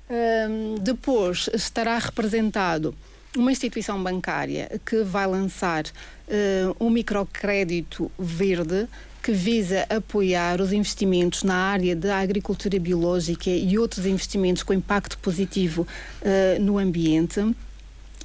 [0.10, 2.94] Um, depois estará representado
[3.38, 8.88] uma instituição bancária que vai lançar uh, um microcrédito verde
[9.22, 15.18] que visa apoiar os investimentos na área da agricultura biológica e outros investimentos com impacto
[15.20, 15.86] positivo
[16.22, 17.40] uh, no ambiente.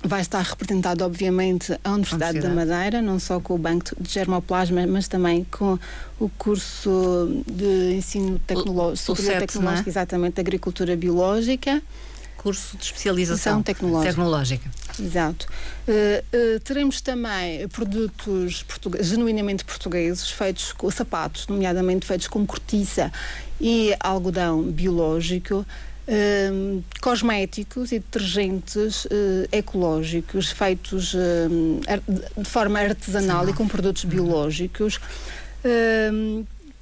[0.02, 4.87] Vai estar representado, obviamente, a Universidade, da Madeira, não só com o Banco de Germoplasma,
[4.87, 5.78] mas também com
[6.20, 9.90] o curso de ensino tecnológico, o, o CET, tecnológico, é?
[9.90, 11.82] exatamente, de agricultura biológica
[12.46, 14.12] curso de especialização tecnológica.
[14.12, 14.70] tecnológica.
[15.00, 15.48] Exato.
[15.88, 18.64] Uh, uh, teremos também produtos
[19.00, 23.11] genuinamente portugueses, feitos com sapatos, nomeadamente feitos com cortiça
[23.61, 25.66] e algodão biológico.
[26.06, 29.09] Uh, cosméticos e detergentes
[29.50, 31.16] ecológicos feitos
[32.38, 33.50] de forma artesanal Sim.
[33.50, 35.00] e com produtos biológicos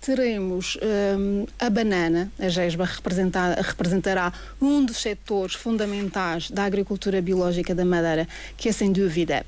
[0.05, 7.87] teremos um, a banana, a GESBA representará um dos setores fundamentais da agricultura biológica da
[7.87, 9.47] Madeira, que é sem dúvida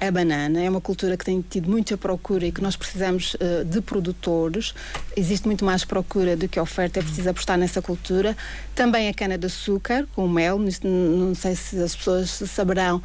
[0.00, 3.64] a banana é uma cultura que tem tido muita procura e que nós precisamos uh,
[3.64, 4.72] de produtores.
[5.16, 8.36] Existe muito mais procura do que oferta, é preciso apostar nessa cultura.
[8.76, 13.02] Também a cana-de-açúcar, com mel, não sei se as pessoas saberão,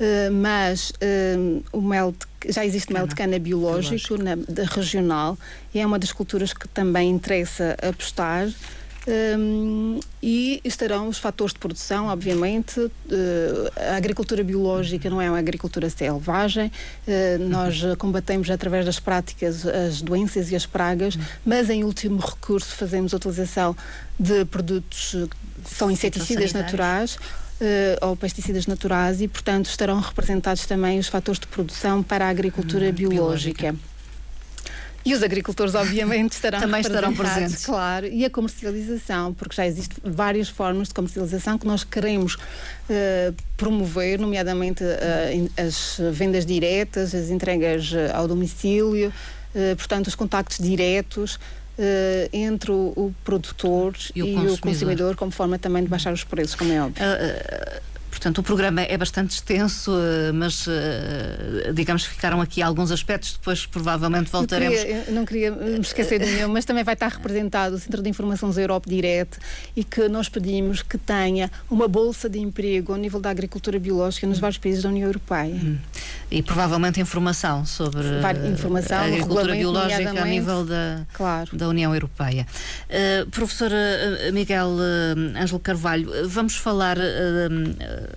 [0.00, 2.98] Uh, mas uh, o mel de, já existe cana.
[2.98, 5.38] mel de cana biológico, na, de, regional
[5.72, 8.48] e é uma das culturas que também interessa apostar.
[9.06, 12.80] Um, e estarão os fatores de produção, obviamente.
[12.80, 12.90] Uh,
[13.76, 16.72] a agricultura biológica não é uma agricultura selvagem,
[17.06, 22.74] uh, nós combatemos através das práticas as doenças e as pragas, mas em último recurso
[22.74, 23.76] fazemos a utilização
[24.18, 25.14] de produtos
[25.64, 27.18] que são inseticidas naturais
[27.60, 32.28] uh, ou pesticidas naturais e, portanto, estarão representados também os fatores de produção para a
[32.28, 33.72] agricultura hum, biológica.
[33.72, 33.94] biológica.
[35.04, 37.66] E os agricultores, obviamente, estarão Também estarão presentes.
[37.66, 43.34] Claro, e a comercialização, porque já existem várias formas de comercialização que nós queremos uh,
[43.56, 49.12] promover, nomeadamente uh, as vendas diretas, as entregas ao domicílio,
[49.54, 51.38] uh, portanto, os contactos diretos.
[51.76, 54.54] Uh, entre o, o produtor e, o, e consumidor.
[54.54, 55.16] o, consumidor.
[55.16, 57.04] como forma também de baixar os preços, como é óbvio.
[57.04, 57.93] Uh, uh,
[58.24, 63.34] Portanto, o programa é bastante extenso, eh, mas eh, digamos que ficaram aqui alguns aspectos,
[63.34, 64.78] depois provavelmente voltaremos.
[64.78, 67.78] Eu, queria, eu não queria me esquecer de nenhum, mas também vai estar representado o
[67.78, 69.38] Centro de Informações Europe Direct
[69.76, 74.26] e que nós pedimos que tenha uma bolsa de emprego ao nível da agricultura biológica
[74.26, 75.60] nos vários países da União Europeia.
[75.62, 75.76] Hum.
[76.30, 78.06] E provavelmente informação sobre
[78.50, 81.54] informação, a agricultura biológica a nível da, claro.
[81.54, 82.46] da União Europeia.
[82.88, 83.76] Uh, professora
[84.32, 88.13] Miguel uh, Ângelo Carvalho, vamos falar uh,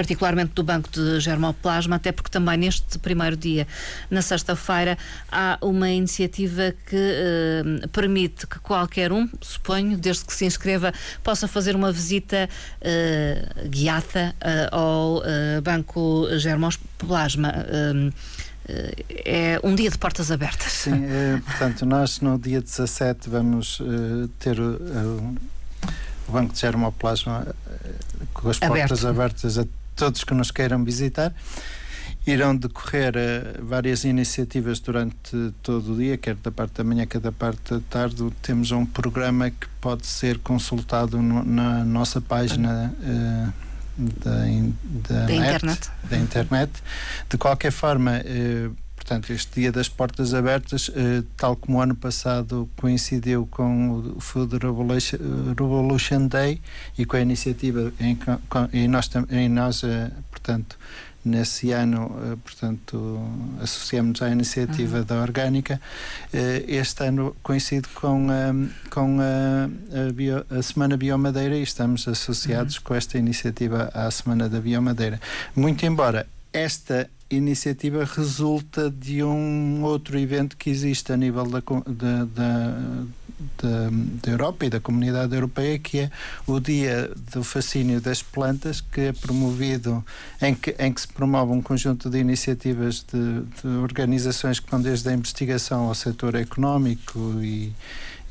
[0.00, 3.66] particularmente do Banco de Germoplasma, até porque também neste primeiro dia,
[4.10, 4.96] na sexta-feira,
[5.30, 10.90] há uma iniciativa que eh, permite que qualquer um, suponho, desde que se inscreva,
[11.22, 12.48] possa fazer uma visita
[12.80, 15.22] uh, guiada uh, ao
[15.62, 17.52] Banco Germoplasma.
[19.26, 20.72] é um dia de portas abertas.
[20.72, 25.36] Sim, é, portanto, nós no dia 17 vamos uh, ter uh,
[26.30, 28.88] o Banco de Germoplasma uh, com as Aberto.
[28.88, 29.66] portas abertas a
[30.00, 31.30] todos que nos queiram visitar.
[32.26, 33.12] Irão decorrer
[33.62, 37.80] várias iniciativas durante todo o dia, quer da parte da manhã, quer da parte da
[37.80, 38.30] tarde.
[38.40, 45.56] Temos um programa que pode ser consultado no, na nossa página da, da, da net,
[45.56, 45.90] internet.
[46.08, 46.72] da internet.
[47.28, 48.70] De qualquer forma, eh,
[49.10, 54.20] portanto, este Dia das Portas Abertas, eh, tal como o ano passado coincidiu com o
[54.20, 55.18] Food Revolution,
[55.58, 56.60] Revolution Day
[56.96, 60.78] e com a iniciativa em, com, e nós, em nós eh, portanto,
[61.24, 63.20] nesse ano, eh, portanto,
[63.60, 65.04] associamos à iniciativa uhum.
[65.04, 65.80] da Orgânica.
[66.32, 72.06] Eh, este ano coincide com, a, com a, a, bio, a Semana Biomadeira e estamos
[72.06, 72.82] associados uhum.
[72.84, 75.20] com esta iniciativa à Semana da Biomadeira.
[75.56, 82.24] Muito embora esta iniciativa resulta de um outro evento que existe a nível da, da,
[82.24, 83.04] da,
[83.62, 83.90] da,
[84.22, 86.10] da Europa e da comunidade europeia, que é
[86.46, 90.04] o Dia do Fascínio das Plantas, que é promovido,
[90.42, 94.80] em que, em que se promove um conjunto de iniciativas de, de organizações que vão
[94.80, 97.72] desde a investigação ao setor económico e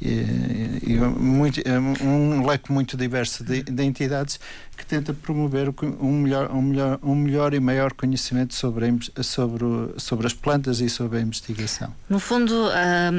[0.01, 1.61] e, e muito,
[2.01, 4.39] um leque muito diverso de, de, entidades
[4.77, 9.65] que tenta promover um melhor, um melhor, um melhor e maior conhecimento sobre, a, sobre,
[9.97, 11.93] sobre as plantas e sobre a investigação.
[12.09, 12.53] No fundo,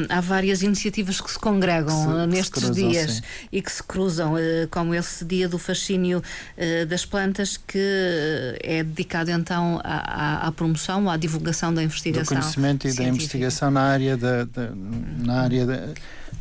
[0.08, 3.22] há várias iniciativas que se congregam se, nestes se cruzam, dias sim.
[3.52, 6.22] e que se cruzam, eh, como esse dia do fascínio
[6.56, 12.38] eh, das plantas, que é dedicado então à, à promoção, à divulgação da investigação.
[12.38, 13.02] Do conhecimento e científica.
[13.02, 14.70] da investigação na área da, da
[15.18, 15.88] na área da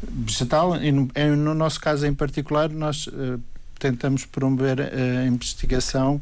[0.01, 3.39] vegetal e no, no, nosso caso em particular nós uh,
[3.77, 6.19] tentamos promover a investigação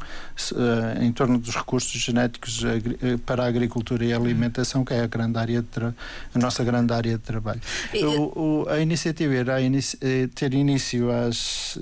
[0.51, 5.01] uh, em torno dos recursos genéticos uh, para a agricultura e a alimentação, que é
[5.01, 5.65] a grande área
[6.35, 7.61] a nossa grande área de trabalho.
[7.95, 9.97] O, o, a iniciativa irá inici
[10.35, 11.79] ter início às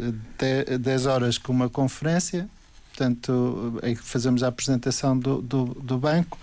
[0.79, 2.47] 10 horas com uma conferência,
[2.89, 6.37] portanto, fazemos a apresentação do, do, do banco.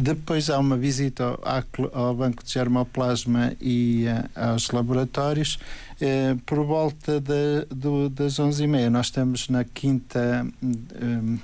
[0.00, 5.58] Depois há uma visita ao, ao Banco de Germoplasma e uh, aos laboratórios.
[6.00, 11.38] Uh, por volta de, do, das 11h30, nós estamos na quinta um,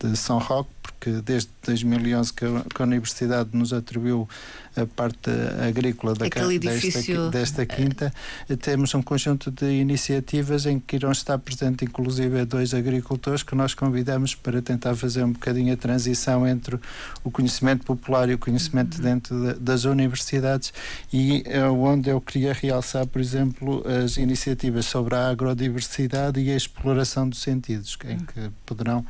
[0.00, 4.28] de São Roque, porque desde 2011 que a, que a Universidade nos atribuiu
[4.76, 5.30] a parte
[5.66, 8.12] agrícola da, desta, desta, quinta,
[8.60, 13.74] temos um conjunto de iniciativas em que irão estar presentes inclusive dois agricultores que nós
[13.74, 16.78] convidamos para tentar fazer um bocadinho a transição entre
[17.24, 19.02] o conhecimento popular e o conhecimento uhum.
[19.02, 20.72] dentro de, das universidades.
[21.12, 26.56] E é onde eu queria realçar, por exemplo, as iniciativas sobre a agrodiversidade e a
[26.56, 29.04] exploração dos sentidos, em que poderão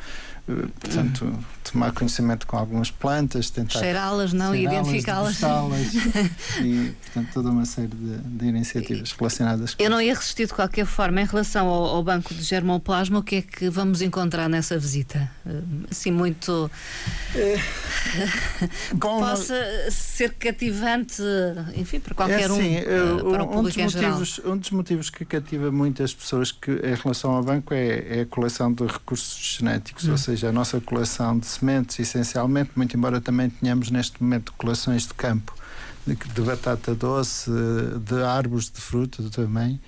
[0.46, 1.32] portanto,
[1.70, 5.40] tomar conhecimento com algumas plantas, tentar cheirá-las, não, e identificá-las.
[6.62, 10.54] e, portanto, toda uma série de, de iniciativas relacionadas com Eu não ia resistir de
[10.54, 11.20] qualquer forma.
[11.20, 15.30] Em relação ao, ao, Banco de Germoplasma, o que é que vamos encontrar nessa visita?
[15.46, 16.70] Eh, assim, muito.
[17.34, 17.56] É,
[18.90, 19.54] que possa
[19.90, 21.22] ser cativante,
[21.76, 25.10] enfim, para qualquer é assim, um, para o público um dos, motivos, um dos motivos
[25.10, 29.56] que cativa muitas pessoas que, em relação ao banco é, é a coleção de recursos
[29.58, 30.12] genéticos, hum.
[30.12, 35.06] ou seja, a nossa coleção de sementes, essencialmente, muito embora também tenhamos neste momento coleções
[35.06, 35.54] de campo
[36.06, 39.80] de, de batata doce, de árvores de fruta também.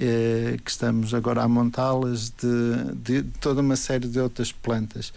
[0.00, 5.12] Eh, que estamos agora a montá-las de, de, toda uma série de outras plantas.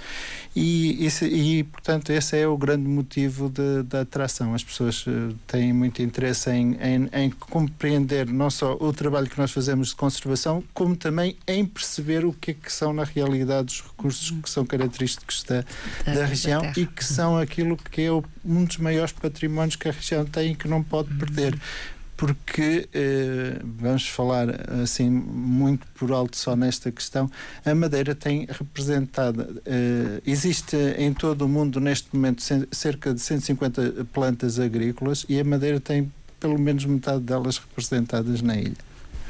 [0.56, 3.48] E, isso, e portanto, esse é o grande motivo
[3.86, 4.56] da atração.
[4.56, 9.38] As pessoas eh, têm muito interesse em, em, em, compreender não só o trabalho que
[9.38, 13.74] nós fazemos de conservação, como também em perceber o que é que são, na realidade,
[13.74, 15.64] os recursos que são característicos da,
[16.06, 19.88] da, da região da e que são aquilo que é um dos maiores patrimónios que
[19.88, 21.56] a região tem e que não pode perder
[22.22, 24.48] porque eh, vamos falar
[24.84, 27.28] assim muito por alto só nesta questão.
[27.66, 34.06] A Madeira tem representado, eh, existe em todo o mundo neste momento cerca de 150
[34.14, 38.78] plantas agrícolas e a Madeira tem pelo menos metade delas representadas na ilha.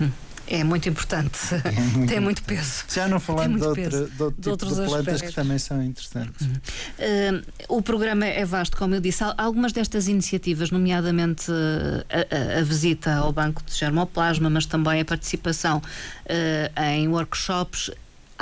[0.02, 0.12] Hum.
[0.54, 1.40] É muito importante.
[1.64, 2.84] É muito Tem muito peso.
[2.94, 5.30] Já não falando de, outra, de, outro de tipo outros de plantas aspectos.
[5.30, 6.46] que também são interessantes.
[6.46, 6.54] Uhum.
[7.00, 9.24] Uh, o programa é vasto, como eu disse.
[9.38, 15.06] Algumas destas iniciativas, nomeadamente uh, a, a, visita ao Banco de Germoplasma, mas também a
[15.06, 17.90] participação uh, em workshops,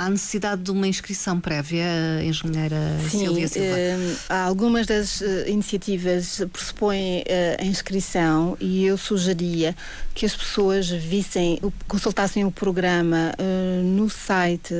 [0.00, 1.84] há necessidade de uma inscrição prévia,
[2.24, 2.76] engenheira
[3.10, 3.76] Sim, Silvia Silva?
[3.76, 7.22] Uh, algumas das uh, iniciativas pressupõem
[7.58, 9.76] a inscrição e eu sugeria
[10.14, 13.32] que as pessoas vissem, consultassem o programa
[13.82, 14.74] no site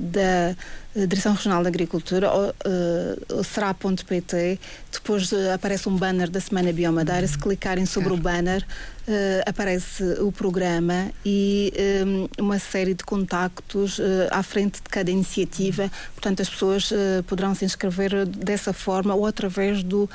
[0.00, 0.56] da
[0.94, 4.60] Direção Regional da Agricultura, uh, será.pt,
[4.92, 8.20] depois uh, aparece um banner da Semana Biomadeira, se clicarem sobre claro.
[8.20, 9.12] o banner, uh,
[9.44, 11.72] aparece o programa e
[12.06, 14.00] um, uma série de contactos
[14.30, 16.90] à frente de cada iniciativa, portanto as pessoas
[17.26, 20.08] poderão se inscrever dessa forma ou através do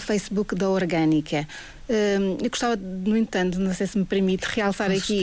[0.00, 1.46] Facebook da Orgânica.
[1.88, 5.22] eu gostava, no entanto, não sei se me permite, realçar Com aqui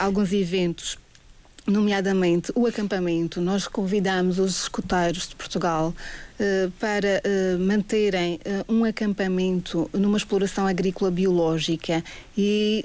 [0.00, 0.98] alguns eventos
[1.66, 3.40] nomeadamente o acampamento.
[3.40, 5.94] Nós convidamos os escuteiros de Portugal
[6.38, 12.02] uh, para uh, manterem uh, um acampamento numa exploração agrícola biológica
[12.36, 12.84] e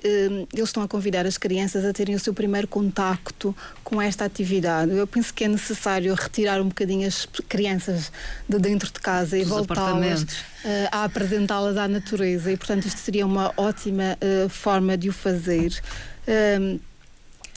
[0.54, 4.92] eles estão a convidar as crianças a terem o seu primeiro contacto com esta atividade.
[4.92, 8.12] Eu penso que é necessário retirar um bocadinho as crianças
[8.48, 10.26] de dentro de casa e voltá-las
[10.92, 14.18] a apresentá-las à natureza e, portanto, isto seria uma ótima
[14.50, 15.72] forma de o fazer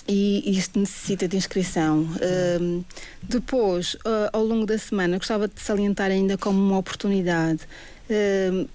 [0.09, 2.03] e isto necessita de inscrição.
[2.03, 2.85] Uh,
[3.23, 7.61] depois, uh, ao longo da semana, gostava de salientar ainda como uma oportunidade.
[8.09, 8.69] Uh,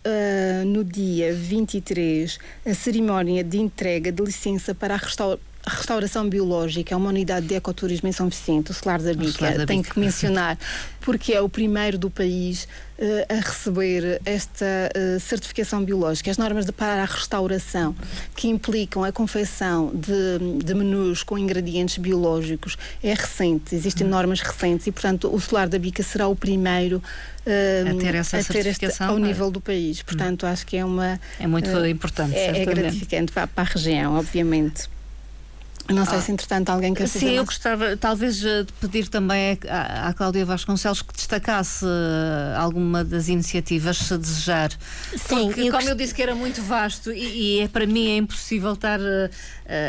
[0.66, 6.98] no dia 23, a cerimónia de entrega de licença para a restauração Restauração Biológica é
[6.98, 10.58] uma unidade de ecoturismo em São Vicente, o Solar da Bica, tem que mencionar,
[11.02, 12.68] porque é o primeiro do país
[13.00, 16.30] uh, a receber esta uh, certificação biológica.
[16.30, 17.96] As normas de, para a restauração,
[18.36, 24.12] que implicam a confecção de, de menus com ingredientes biológicos, é recente, existem hum.
[24.12, 28.38] normas recentes e, portanto, o Solar da Bica será o primeiro uh, a ter essa
[28.38, 30.02] a ter certificação este, ao nível do país.
[30.04, 30.50] Portanto, hum.
[30.50, 31.20] acho que é uma.
[31.40, 32.36] É muito importante.
[32.36, 34.95] É, é gratificante para, para a região, obviamente.
[35.88, 36.22] Não sei ah.
[36.22, 40.44] se, entretanto, alguém quer Sim, eu gostava, talvez, eh, de pedir também à, à Cláudia
[40.44, 44.72] Vasconcelos que destacasse uh, alguma das iniciativas, se desejar.
[45.16, 45.88] Sim, Porque, eu como gost...
[45.90, 49.30] eu disse que era muito vasto e, e é, para mim é impossível estar uh,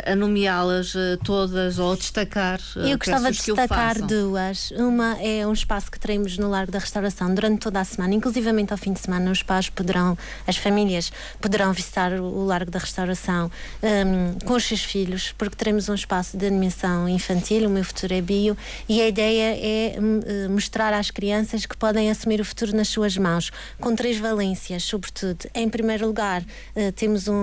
[0.04, 2.60] a nomeá-las uh, todas ou a destacar.
[2.76, 4.72] eu gostava de destacar duas.
[4.72, 8.70] Uma é um espaço que teremos no Largo da Restauração durante toda a semana, inclusivamente
[8.70, 10.16] ao fim de semana, os pais poderão,
[10.46, 13.50] as famílias poderão visitar o, o Largo da Restauração
[13.82, 17.84] um, com os seus filhos, porque teremos temos um espaço de animação infantil, o meu
[17.84, 18.56] futuro é bio,
[18.88, 22.88] e a ideia é hum, eh, mostrar às crianças que podem assumir o futuro nas
[22.88, 25.46] suas mãos, com três valências, sobretudo.
[25.54, 26.42] Em primeiro lugar,
[26.74, 27.34] eh, temos um,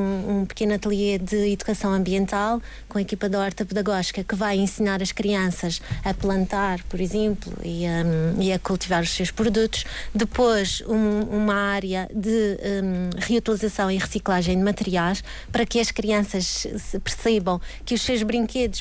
[0.42, 5.02] um pequeno ateliê de educação ambiental com a equipa da horta pedagógica que vai ensinar
[5.02, 9.86] as crianças a plantar, por exemplo, e a, hum, e a cultivar os seus produtos.
[10.14, 16.68] Depois, um, uma área de um, reutilização e reciclagem de materiais para que as crianças
[17.04, 18.24] percebam que os seus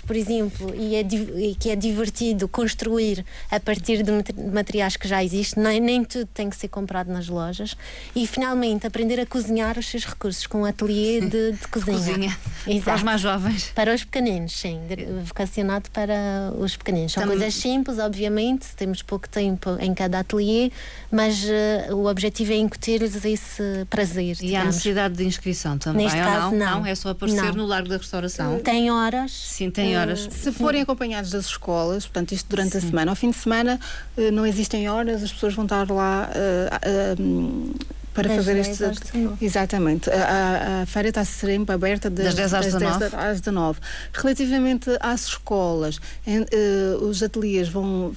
[0.06, 4.12] por exemplo, e, é, e, que é divertido construir a partir de
[4.50, 7.76] materiais que já existem, nem, nem tudo tem que ser comprado nas lojas.
[8.14, 11.98] E finalmente aprender a cozinhar os seus recursos com um ateliê de, de cozinha.
[11.98, 12.38] cozinha.
[12.66, 12.84] Exato.
[12.84, 13.72] Para os mais jovens.
[13.74, 14.80] Para os pequeninos, sim,
[15.24, 17.12] vocacionado para os pequeninos.
[17.12, 17.38] São Também...
[17.38, 20.70] coisas simples, obviamente, temos pouco tempo em cada ateliê,
[21.10, 24.36] mas uh, o objetivo é incutir-lhes esse prazer.
[24.40, 26.04] E há necessidade de inscrição também?
[26.04, 26.80] Neste caso, não?
[26.80, 26.86] não?
[26.86, 27.52] É só aparecer não.
[27.52, 28.60] no Largo da Restauração?
[28.60, 30.26] Tem horas Sim, tem horas.
[30.26, 32.78] Uh, se forem acompanhados das escolas, portanto, isto durante Sim.
[32.78, 33.78] a semana, ao fim de semana
[34.16, 36.30] uh, não existem horas, as pessoas vão estar lá.
[37.18, 37.74] Uh,
[38.14, 38.84] para das fazer este.
[39.40, 40.10] Exatamente.
[40.10, 43.80] A, a, feira está sempre aberta das, das 10 às, das 10 às 19.
[44.12, 46.46] Relativamente às escolas, em, uh,
[47.02, 48.12] os ateliês vão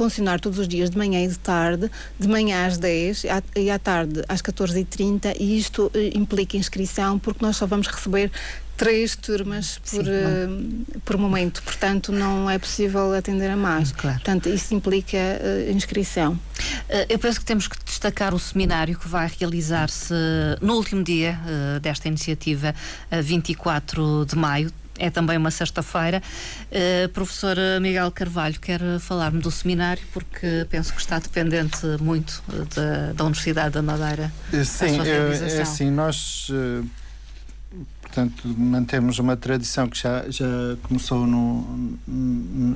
[0.00, 3.24] funcionar todos os dias de manhã e de tarde, de manhã às 10
[3.54, 8.32] e à tarde às 14h30 e isto implica inscrição porque nós só vamos receber
[8.80, 13.92] três turmas por, uh, por momento, portanto não é possível atender a mais.
[13.92, 14.16] Claro.
[14.16, 16.32] Portanto, isso implica uh, inscrição.
[16.32, 20.14] Uh, eu penso que temos que destacar o seminário que vai realizar-se
[20.62, 21.38] no último dia
[21.82, 22.74] desta iniciativa,
[23.22, 26.22] 24 de maio, é também uma sexta-feira.
[26.70, 32.42] Uh, professor Miguel Carvalho, quer falar-me do seminário, porque penso que está dependente muito
[32.74, 34.32] da, da Universidade da Madeira.
[34.64, 36.86] Sim, é, é assim, nós uh,
[38.12, 40.44] Portanto, mantemos uma tradição que já, já
[40.82, 41.96] começou no,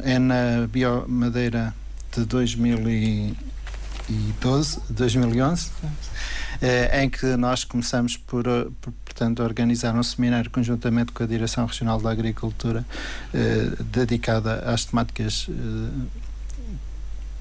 [0.04, 1.74] é na Biomadeira
[2.12, 5.72] de 2012, 2011,
[6.62, 8.44] é, em que nós começamos por,
[8.80, 12.84] por portanto, organizar um seminário conjuntamente com a Direção Regional da Agricultura
[13.32, 15.52] eh, dedicada às temáticas eh,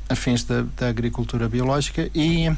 [0.09, 2.51] afins da, da, agricultura biológica e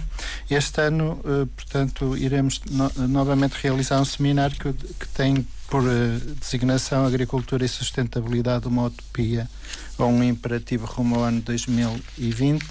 [0.50, 6.20] este ano, uh, portanto, iremos no, novamente realizar um seminário que, que, tem por uh,
[6.40, 9.50] designação agricultura e sustentabilidade uma utopia
[9.98, 12.66] ou um imperativo rumo ao ano 2020.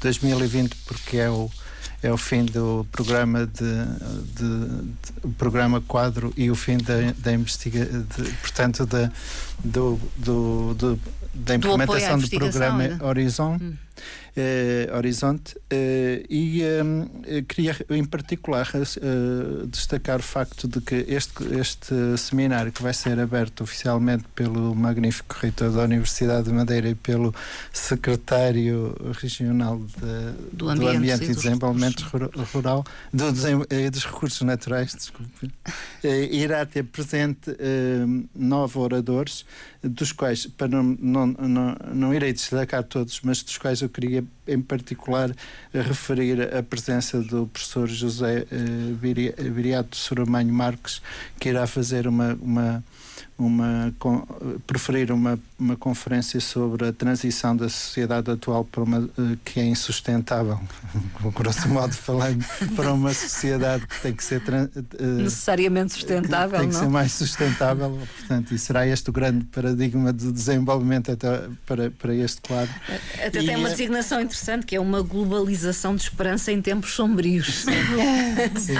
[0.00, 1.50] 2020 porque é o
[2.02, 3.84] é o fim do programa de,
[4.34, 8.06] de, de programa quadro e o fim da, da investigação
[8.40, 9.12] portanto da
[9.62, 11.00] do, do, do
[11.34, 12.98] da implementação do, programa né?
[13.02, 13.89] Horizon hum eh,
[14.96, 18.66] Horizonte eh, e eh, queria em particular
[19.66, 25.36] destacar o facto de que este, este seminário que vai ser aberto oficialmente pelo magnífico
[25.40, 27.34] reitor da Universidade de Madeira e pelo
[27.72, 32.00] secretário regional de, do Ambiente, do ambiente e, Desenvolvimento
[32.52, 35.50] Rural do, dos Recursos Naturais, desculpe,
[36.30, 37.50] irá ter presente
[38.34, 39.44] nove oradores,
[39.82, 44.24] dos quais, para não, não, não, não irei destacar todos, mas dos quais eu queria
[44.46, 45.34] em particular
[45.72, 51.02] referir a presença do professor José uh, Viriato Soramanho Marques,
[51.38, 52.84] que irá fazer uma, uma
[53.40, 53.92] uma,
[54.66, 59.64] preferir uma, uma conferência sobre a transição da sociedade atual para uma eh, que é
[59.64, 60.60] insustentável,
[61.34, 62.44] grosso modo falando,
[62.76, 66.82] para uma sociedade que tem que ser uh, necessariamente sustentável, tem que não?
[66.82, 72.14] ser mais sustentável, portanto, e será este o grande paradigma de desenvolvimento até para, para
[72.14, 72.74] este quadro.
[73.24, 77.64] Até e, tem uma designação interessante que é uma globalização de esperança em tempos sombrios.
[78.56, 78.74] Sim.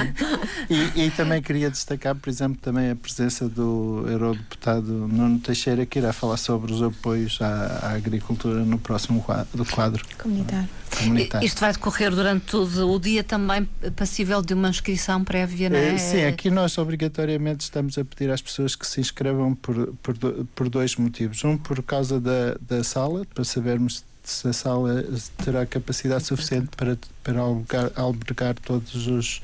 [0.69, 5.87] E, e também queria destacar, por exemplo, também a presença do Euro deputado Nuno Teixeira,
[5.87, 10.69] que irá falar sobre os apoios à, à agricultura no próximo quadro, quadro comunitário.
[10.99, 11.47] comunitário.
[11.47, 15.97] Isto vai decorrer durante todo o dia também passível de uma inscrição prévia, não é?
[15.97, 20.17] Sim, aqui nós obrigatoriamente estamos a pedir às pessoas que se inscrevam por, por,
[20.55, 21.45] por dois motivos.
[21.45, 25.05] Um, por causa da, da sala, para sabermos se a sala
[25.43, 29.41] terá capacidade suficiente para, para albergar, albergar todos os,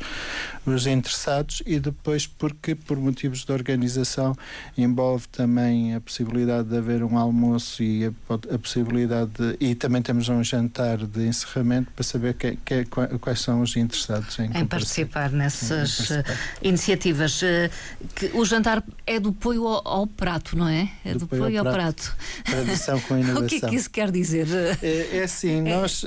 [0.66, 4.36] os interessados e depois porque por motivos de organização
[4.76, 8.10] envolve também a possibilidade de haver um almoço e a,
[8.54, 12.84] a possibilidade de, e também temos um jantar de encerramento para saber que, que,
[13.20, 16.32] quais são os interessados em, em participar nessas em participar.
[16.32, 17.42] Eh, iniciativas.
[17.42, 17.70] Eh,
[18.14, 20.90] que o jantar é do apoio ao, ao prato, não é?
[21.04, 22.14] É do, do apoio ao prato.
[22.16, 22.16] prato.
[22.44, 23.44] Tradição com inovação.
[23.46, 24.46] o que é que isso quer dizer?
[24.82, 26.04] É, é assim, nós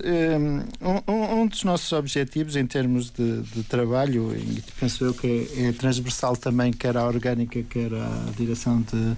[1.07, 5.67] um, um, dos nossos objetivos em termos de, de trabalho, e penso eu que é,
[5.67, 9.17] é, transversal também, quer à orgânica, quer à direção de, uh,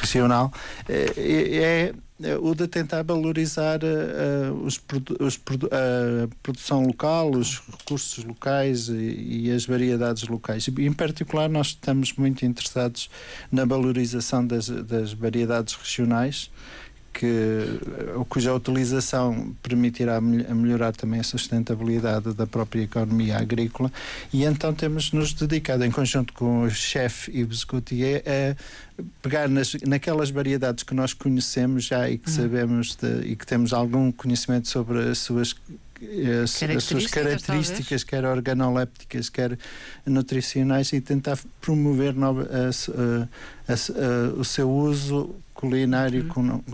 [0.00, 0.52] regional,
[0.88, 4.80] é, é, o de tentar valorizar uh, os,
[5.20, 5.38] os,
[5.70, 10.66] a produção local, os recursos locais e, e, as variedades locais.
[10.66, 13.10] Em particular, nós estamos muito interessados
[13.52, 16.50] na valorização das, das variedades regionais
[17.18, 17.80] que,
[18.28, 23.90] cuja utilização permitirá melhorar também a sustentabilidade da própria economia agrícola
[24.32, 29.74] e então temos nos dedicado em conjunto com o chefe Yves Gauthier a pegar nas,
[29.86, 32.36] naquelas variedades que nós conhecemos já e que uhum.
[32.36, 35.54] sabemos de, e que temos algum conhecimento sobre as suas
[36.42, 39.58] as, as, suas características, quer organolépticas, quer
[40.04, 46.62] nutricionais, e tentar promover nova, a, a, o seu uso culinário uhum.
[46.62, 46.64] com,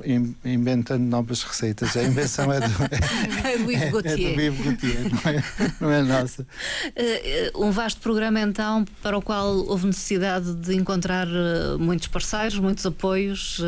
[0.44, 1.96] inventando novas receitas.
[1.96, 2.66] A invenção é do,
[3.46, 4.38] é, do Ivo Gautier.
[4.38, 6.42] É, é do Gautier, não é, não é nossa.
[6.42, 12.58] Uh, um vasto programa, então, para o qual houve necessidade de encontrar uh, muitos parceiros,
[12.58, 13.60] muitos apoios,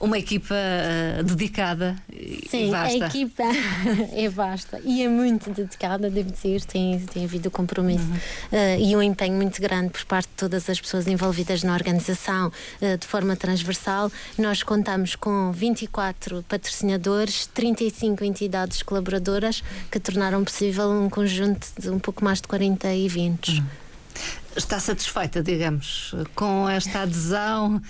[0.00, 1.94] uma equipa uh, dedicada
[2.48, 3.04] Sim, e vasta.
[3.04, 3.42] a equipa
[4.16, 8.16] é vasta e é muito dedicada, devo dizer, tem, tem havido compromisso uhum.
[8.16, 12.48] uh, e um empenho muito grande por parte de todas as pessoas envolvidas na organização
[12.48, 14.10] uh, de forma transversal.
[14.38, 21.98] Nós contamos com 24 patrocinadores, 35 entidades colaboradoras que tornaram possível um conjunto de um
[21.98, 23.58] pouco mais de 40 eventos.
[23.58, 23.66] Uhum.
[24.56, 27.80] Está satisfeita, digamos, com esta adesão?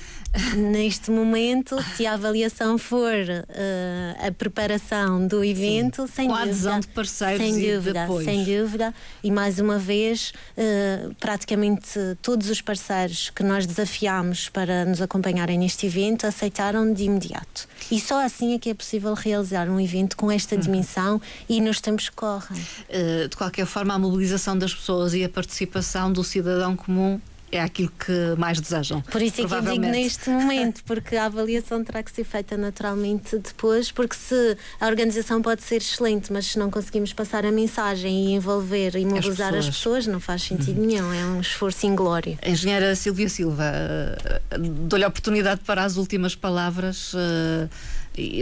[0.57, 6.12] Neste momento, se a avaliação for uh, a preparação do evento, Sim.
[6.14, 6.51] sem com dúvida.
[6.51, 8.95] adesão de parceiros sem e dúvida, de sem dúvida.
[9.24, 15.59] E mais uma vez, uh, praticamente todos os parceiros que nós desafiámos para nos acompanharem
[15.59, 17.68] neste evento aceitaram de imediato.
[17.91, 20.61] E só assim é que é possível realizar um evento com esta uhum.
[20.61, 22.61] dimensão e nos tempos que correm.
[22.89, 27.20] Uh, de qualquer forma, a mobilização das pessoas e a participação do cidadão comum
[27.53, 29.01] é aquilo que mais desejam.
[29.03, 32.57] Por isso é que eu digo neste momento, porque a avaliação terá que ser feita
[32.57, 37.53] naturalmente depois, porque se a organização pode ser excelente, mas se não conseguimos passar a
[37.53, 40.86] mensagem e envolver e mobilizar as pessoas, as pessoas não faz sentido uhum.
[40.86, 42.38] nenhum, é um esforço inglório.
[42.44, 47.12] Engenheira Silvia Silva, eh, dou-lhe a oportunidade para as últimas palavras.
[47.14, 47.68] Uh,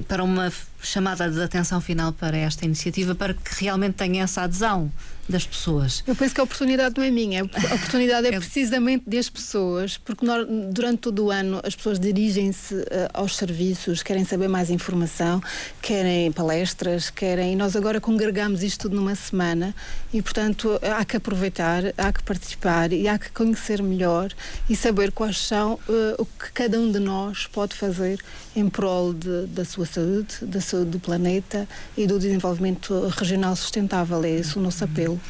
[0.08, 0.50] para uma
[0.80, 4.90] chamada de atenção final para esta iniciativa, para que realmente tenha essa adesão
[5.28, 6.02] das pessoas.
[6.06, 9.98] Eu penso que a oportunidade não é minha, a oportunidade é, é precisamente das pessoas,
[9.98, 14.70] porque nós, durante todo o ano as pessoas dirigem-se uh, aos serviços, querem saber mais
[14.70, 15.42] informação,
[15.82, 17.54] querem palestras, querem.
[17.56, 19.74] Nós agora congregamos isto tudo numa semana
[20.12, 24.32] e, portanto, há que aproveitar, há que participar e há que conhecer melhor
[24.68, 28.18] e saber quais são uh, o que cada um de nós pode fazer
[28.56, 34.22] em prol de, da sua saúde, da do planeta e do desenvolvimento regional sustentável.
[34.24, 35.20] É esse o nosso apelo.